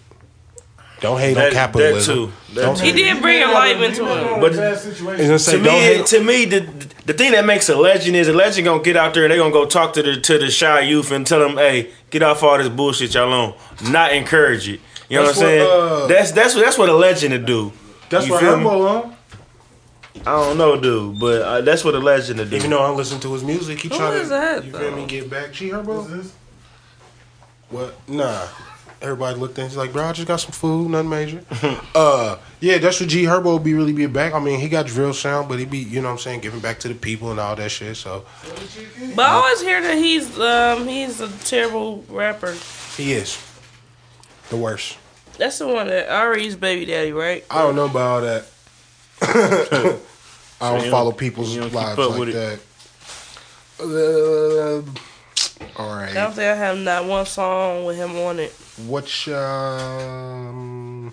[1.00, 2.14] Don't hate That- on capitalism.
[2.16, 2.32] that too.
[2.54, 2.84] That Don't too.
[2.84, 4.24] he did bring a life into it.
[4.24, 5.26] But- But bad situation.
[5.26, 6.06] gonna say, me, hate.
[6.06, 6.66] to me, the
[7.04, 9.36] the thing that makes a legend is a legend gonna get out there and they
[9.36, 12.42] gonna go talk to the to the shy youth and tell them, hey, get off
[12.42, 13.54] all this bullshit y'all on,
[13.90, 14.80] not encourage it.
[15.08, 15.68] You know That's what I'm saying?
[15.68, 17.72] what, uh, that's that's what that's what a legend to do.
[18.08, 18.64] That's you what feel me?
[18.64, 19.12] Herbo.
[20.26, 22.56] I don't know, dude, but uh, that's what a legend to do.
[22.56, 24.72] Even though I don't listen to his music, he Who try to is that, you
[24.72, 25.52] feel me get back.
[25.52, 26.08] G Herbo.
[26.08, 26.32] What's?
[27.68, 27.94] What?
[28.08, 28.46] Nah.
[29.02, 29.64] Everybody looked in.
[29.66, 31.44] He's like, bro, I just got some food, nothing major.
[31.94, 34.32] uh, yeah, that's what G Herbo would be really be back.
[34.32, 36.60] I mean, he got drill sound, but he be, you know what I'm saying, giving
[36.60, 37.96] back to the people and all that shit.
[37.96, 38.24] So
[39.14, 42.56] But I always hear that he's um he's a terrible rapper.
[42.96, 43.38] he is
[44.48, 44.96] the worst.
[45.36, 47.44] That's the one that Ari's baby daddy, right?
[47.50, 48.46] I don't know about all that.
[50.60, 52.60] I don't you follow don't- people's don't lives like that.
[53.78, 54.82] Uh,
[55.78, 58.54] all I don't think I have not one song with him on it.
[58.84, 61.12] What um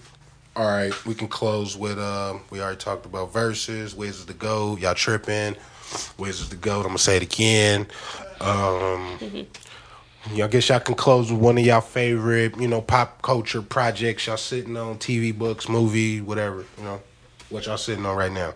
[0.55, 4.75] all right, we can close with uh we already talked about verses, Wizards the Go,
[4.75, 5.55] y'all tripping,
[6.17, 7.87] Wizards the Go, I'm gonna say it again.
[8.41, 9.17] Um
[10.35, 14.27] I guess y'all can close with one of y'all favorite, you know, pop culture projects
[14.27, 17.01] y'all sitting on, TV books, movie, whatever, you know.
[17.49, 18.55] What y'all sitting on right now?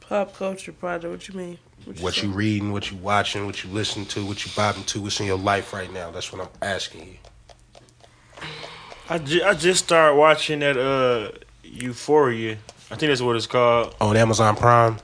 [0.00, 1.12] Pop culture project.
[1.12, 1.58] What you mean?
[2.00, 2.26] What say?
[2.26, 5.26] you reading, what you watching, what you listening to, what you vibing to, what's in
[5.26, 6.10] your life right now.
[6.10, 7.14] That's what I'm asking you.
[9.08, 11.30] I, ju- I just started watching that uh
[11.64, 12.58] Euphoria.
[12.90, 14.98] I think that's what it's called On Amazon Prime.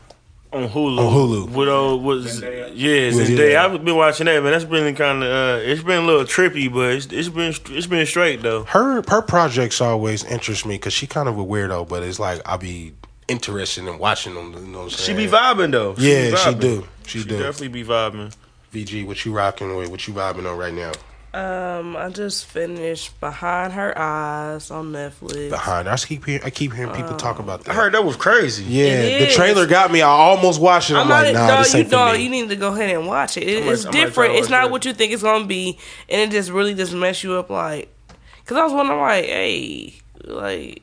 [0.53, 0.99] on Hulu.
[0.99, 1.49] On Hulu.
[1.51, 3.57] With uh, was yeah, Yeah, Zendaya.
[3.57, 4.53] I've been watching that, man.
[4.53, 7.87] That's been kind of uh, it's been a little trippy, but it's, it's been it's
[7.87, 8.65] been straight though.
[8.65, 12.41] her her projects always interest me because she kind of a weirdo, but it's like
[12.47, 12.93] I'll be
[13.29, 14.53] interested in watching them.
[14.53, 15.17] You know what I'm She saying?
[15.17, 15.95] be vibing though.
[15.97, 16.61] She Yeah, be she vibing.
[16.61, 16.89] do.
[17.07, 17.39] She do.
[17.39, 18.35] definitely be vibing.
[18.73, 19.89] VG, what you rocking with?
[19.91, 20.93] What you vibing on right now?
[21.35, 25.51] Um, I just finished Behind Her Eyes on Netflix.
[25.51, 27.73] Behind, I keep hearing, I keep hearing people talk about that.
[27.73, 28.65] I heard that was crazy.
[28.65, 29.35] yeah, It the is.
[29.35, 30.01] trailer got me.
[30.01, 30.95] I almost watched it.
[30.95, 31.41] I'm, I'm like, not.
[31.41, 32.15] nah, no, this you ain't don't.
[32.17, 32.23] me.
[32.23, 33.43] You need to go ahead and watch it.
[33.43, 34.35] it it's I might try different.
[34.37, 34.71] It's not that.
[34.71, 37.51] what you think it's gonna be, and it just really just mess you up.
[37.51, 37.95] Like,
[38.47, 40.83] cause I was wondering, like, hey, like,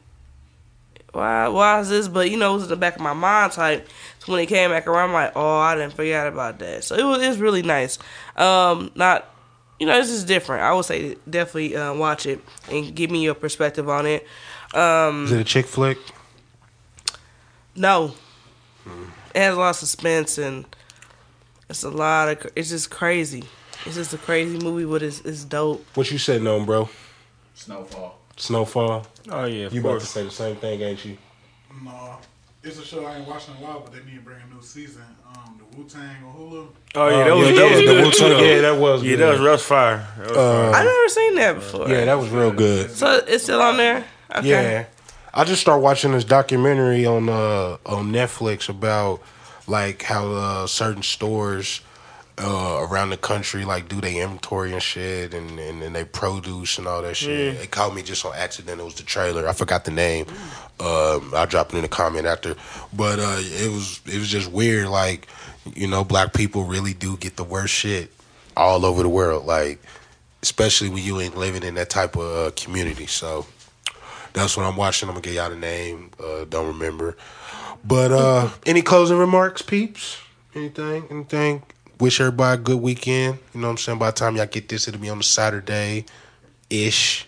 [1.14, 2.08] why, why is this?
[2.08, 3.88] But you know, it was in the back of my mind type.
[4.20, 6.84] So when it came back around, I'm like, oh, I didn't forget about that.
[6.84, 7.98] So it was, it's really nice.
[8.38, 9.33] Um, not,
[9.84, 10.64] you know, this is different.
[10.64, 12.40] I would say definitely uh, watch it
[12.72, 14.26] and give me your perspective on it.
[14.74, 15.98] Um, Is it a chick flick?
[17.76, 18.14] no.
[19.36, 20.64] It has a lot of suspense and
[21.70, 22.52] it's a lot of.
[22.56, 23.44] It's just crazy.
[23.86, 25.86] It's just a crazy movie, but it's it's dope.
[25.96, 26.88] What you sitting on, bro?
[27.54, 28.20] Snowfall.
[28.38, 29.06] Snowfall.
[29.30, 31.18] Oh yeah, of You about to say the same thing, ain't you?
[31.84, 32.20] No,
[32.64, 34.62] it's a show I ain't watching a lot, but they need to bring a new
[34.62, 35.04] season.
[35.28, 36.68] Um, the Wu Tang on Hulu.
[36.96, 39.20] Oh yeah, that was, yeah, that was the Wu-Tang- yeah, that was Yeah, good.
[39.20, 40.08] that was rough fire.
[40.18, 40.74] That was fire.
[40.74, 41.90] I never seen that before.
[41.90, 42.92] Yeah, that was real good.
[42.92, 44.06] so it's still on there.
[44.36, 44.48] Okay.
[44.50, 44.86] Yeah,
[45.34, 49.22] I just started watching this documentary on uh on Netflix about
[49.68, 51.82] like how uh, certain stores
[52.40, 56.78] uh around the country like do they inventory and shit and and, and they produce
[56.78, 57.56] and all that shit.
[57.56, 58.82] It called me just on accident.
[58.82, 59.48] It was the trailer.
[59.48, 60.26] I forgot the name.
[60.80, 62.56] Um, I'll drop it in the comment after.
[62.92, 64.88] But uh, it was it was just weird.
[64.88, 65.28] Like
[65.76, 68.12] you know, black people really do get the worst shit
[68.58, 69.46] all over the world.
[69.46, 69.80] Like
[70.44, 73.06] especially when you ain't living in that type of uh, community.
[73.08, 73.46] So
[74.34, 75.08] that's what I'm watching.
[75.08, 76.12] I'm gonna get y'all the name.
[76.22, 77.16] Uh, don't remember.
[77.86, 80.20] But uh, any closing remarks, peeps?
[80.56, 81.06] Anything?
[81.10, 81.64] Anything?
[82.04, 83.40] Wish everybody a good weekend.
[83.54, 83.98] You know what I'm saying?
[83.98, 86.04] By the time y'all get this, it'll be on the Saturday
[86.70, 87.26] ish.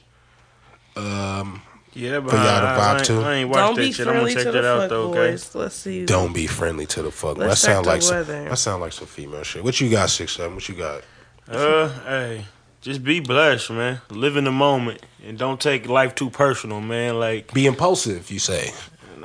[0.98, 1.62] Um,
[1.94, 3.14] Yeah, but For y'all to I- I ain't- to.
[3.22, 4.00] I ain't watched Don't that be shit.
[4.02, 5.10] I'm gonna friendly check to the that out fuck though.
[5.12, 5.32] Okay.
[5.32, 5.56] boys.
[5.56, 6.06] Let's see.
[6.06, 7.38] don't be friendly to the fuck.
[7.38, 9.64] Let's that check sound the like some, that sound like some female shit.
[9.64, 10.56] What you got, six seven?
[10.56, 11.04] What you got?
[11.50, 12.46] Uh, hey,
[12.82, 14.02] just be blessed, man.
[14.10, 17.18] Live in the moment and don't take life too personal, man.
[17.18, 18.30] Like Be impulsive.
[18.30, 18.74] You say.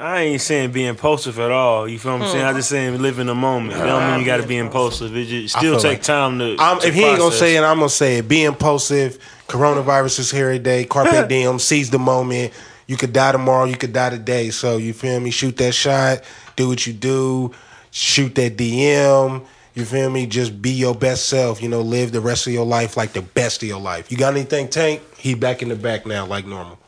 [0.01, 1.87] I ain't saying be impulsive at all.
[1.87, 2.45] You feel what I'm saying?
[2.45, 2.57] I hmm.
[2.57, 3.79] just saying live in the moment.
[3.79, 5.15] It don't mean you got to be impulsive.
[5.15, 6.57] It just I still feel take like- time to.
[6.59, 7.39] I'm, to if he ain't gonna process.
[7.39, 8.27] say it, I'm gonna say it.
[8.27, 9.19] Be impulsive.
[9.47, 10.87] Coronavirus is here today.
[10.87, 11.59] Carpe diem.
[11.59, 12.55] Seize the moment.
[12.87, 13.67] You could die tomorrow.
[13.67, 14.49] You could die today.
[14.51, 15.31] So you feel me?
[15.31, 16.25] Shoot that shot.
[16.57, 17.53] Do what you do.
[17.91, 19.45] Shoot that DM.
[19.75, 20.27] You feel me?
[20.27, 21.63] Just be your best self.
[21.63, 24.11] You know, live the rest of your life like the best of your life.
[24.11, 25.03] You got anything, Tank?
[25.19, 26.80] He back in the back now, like normal.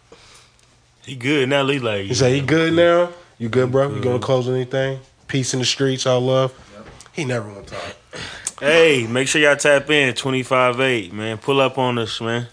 [1.05, 1.67] He good now.
[1.67, 3.11] He like You say he good now?
[3.39, 3.95] You good, bro?
[3.95, 5.01] You gonna close anything?
[5.29, 6.53] Peace in the streets, all love.
[7.13, 7.97] He never want to talk.
[8.61, 11.39] Hey, make sure y'all tap in 25 8, man.
[11.39, 12.47] Pull up on us, man.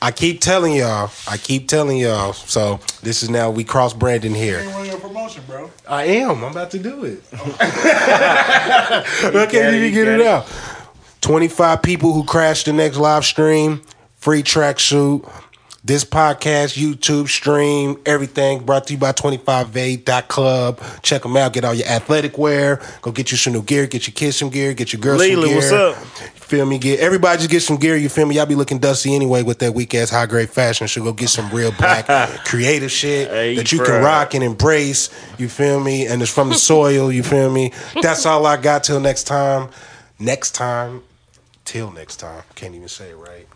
[0.00, 1.10] I keep telling y'all.
[1.28, 2.32] I keep telling y'all.
[2.32, 4.62] So this is now we cross Brandon here.
[4.62, 5.70] You ain't run your promotion, bro.
[5.88, 6.44] I am.
[6.44, 7.22] I'm about to do it.
[7.32, 7.56] Oh.
[7.60, 10.26] I can't got you get it it.
[10.26, 10.46] out.
[11.22, 13.82] 25 people who crashed the next live stream,
[14.16, 15.28] free tracksuit,
[15.86, 20.80] this podcast, YouTube stream, everything brought to you by 25A.club.
[21.02, 21.52] Check them out.
[21.52, 22.80] Get all your athletic wear.
[23.02, 23.86] Go get you some new gear.
[23.86, 24.74] Get your kids some gear.
[24.74, 25.54] Get your girls some gear.
[25.54, 25.96] what's up?
[26.34, 26.78] Feel me?
[26.78, 27.96] Get everybody just get some gear.
[27.96, 28.34] You feel me?
[28.36, 30.86] Y'all be looking dusty anyway with that weak ass high grade fashion.
[30.88, 32.06] Should go get some real black
[32.44, 33.86] creative shit Hey, that you bruh.
[33.86, 35.08] can rock and embrace.
[35.38, 36.06] You feel me?
[36.06, 37.12] And it's from the soil.
[37.12, 37.72] You feel me?
[38.02, 38.84] That's all I got.
[38.84, 39.70] Till next time.
[40.18, 41.02] Next time.
[41.64, 42.42] Till next time.
[42.54, 43.46] Can't even say it right.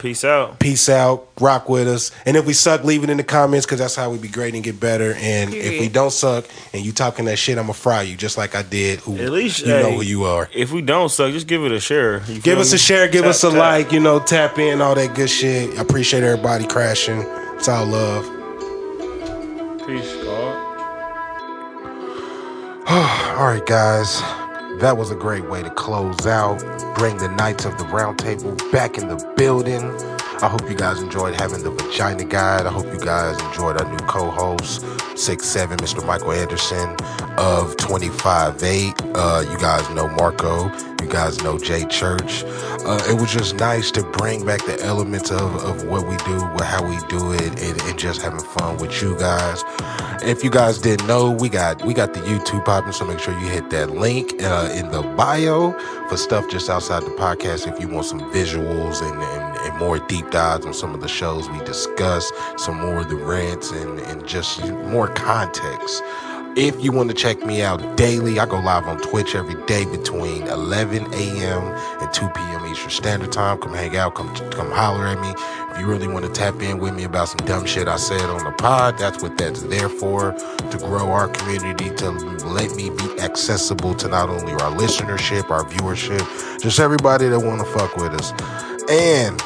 [0.00, 0.58] Peace out.
[0.58, 1.28] Peace out.
[1.40, 2.10] Rock with us.
[2.24, 4.54] And if we suck, leave it in the comments because that's how we be great
[4.54, 5.12] and get better.
[5.18, 8.38] And if we don't suck and you talking that shit, I'm gonna fry you just
[8.38, 9.00] like I did.
[9.00, 10.48] Who At least you know who you are.
[10.54, 12.22] If we don't suck, just give it a share.
[12.28, 12.76] You Give us me?
[12.76, 13.58] a share, give Tap, us a tap.
[13.58, 15.78] like, you know, tap in, all that good shit.
[15.78, 17.22] I appreciate everybody crashing.
[17.56, 18.24] It's all love.
[19.86, 20.66] Peace, God.
[23.38, 24.20] All right, guys.
[24.80, 26.58] That was a great way to close out.
[26.96, 29.82] Bring the Knights of the Round Table back in the building.
[30.42, 32.64] I hope you guys enjoyed having the Vagina Guide.
[32.64, 34.82] I hope you guys enjoyed our new co-host,
[35.18, 36.04] six seven, Mr.
[36.06, 36.96] Michael Anderson
[37.36, 39.12] of 25-8.
[39.14, 40.70] Uh, you guys know Marco.
[41.02, 42.44] You guys know Jay Church.
[42.86, 46.38] Uh, it was just nice to bring back the elements of, of what we do,
[46.64, 49.62] how we do it, and, and just having fun with you guys.
[50.22, 53.38] If you guys didn't know, we got we got the YouTube popping, so make sure
[53.40, 55.72] you hit that link uh, in the bio
[56.08, 57.66] for stuff just outside the podcast.
[57.70, 61.08] If you want some visuals and, and, and more deep dives on some of the
[61.08, 66.02] shows we discuss, some more of the rants and, and just more context.
[66.56, 69.86] If you want to check me out daily, I go live on Twitch every day
[69.86, 71.62] between 11 a.m.
[72.02, 72.66] and 2 p.m.
[72.66, 73.58] Eastern Standard Time.
[73.60, 75.32] Come hang out, come come holler at me.
[75.72, 78.20] If you really want to tap in with me about some dumb shit I said
[78.22, 82.90] on the pod, that's what that's there for to grow our community, to let me
[82.90, 87.96] be accessible to not only our listenership, our viewership, just everybody that want to fuck
[87.96, 88.32] with us.
[88.90, 89.40] And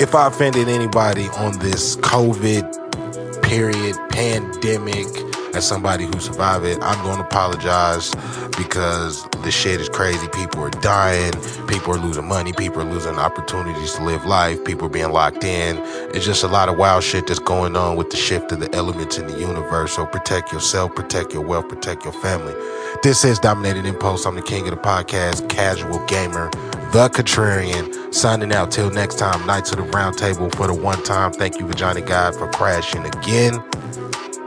[0.00, 5.06] if I offended anybody on this COVID period, pandemic,
[5.54, 8.10] as somebody who survived it, I'm going to apologize
[8.56, 10.26] because the shit is crazy.
[10.28, 11.32] People are dying.
[11.68, 12.52] People are losing money.
[12.52, 14.64] People are losing opportunities to live life.
[14.64, 15.78] People are being locked in.
[16.14, 18.74] It's just a lot of wild shit that's going on with the shift of the
[18.74, 19.92] elements in the universe.
[19.92, 22.54] So protect yourself, protect your wealth, protect your family.
[23.02, 24.26] This is Dominated Impulse.
[24.26, 26.50] I'm the king of the podcast, Casual Gamer,
[26.94, 28.14] the Contrarian.
[28.14, 29.44] Signing out till next time.
[29.48, 31.32] Knights of the Round Table for the one time.
[31.32, 33.54] Thank you, Vagina God, for crashing again.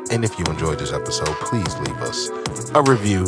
[0.09, 2.29] And if you enjoyed this episode, please leave us
[2.73, 3.25] a review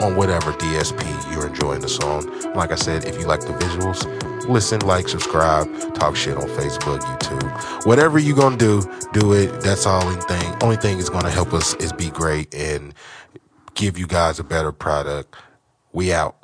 [0.00, 2.52] on whatever DSP you're enjoying this on.
[2.54, 6.98] Like I said, if you like the visuals, listen, like, subscribe, talk shit on Facebook,
[6.98, 7.86] YouTube.
[7.86, 8.82] Whatever you're gonna do,
[9.12, 9.60] do it.
[9.60, 10.56] That's all only thing.
[10.60, 12.92] Only thing is gonna help us is be great and
[13.74, 15.36] give you guys a better product.
[15.92, 16.41] We out.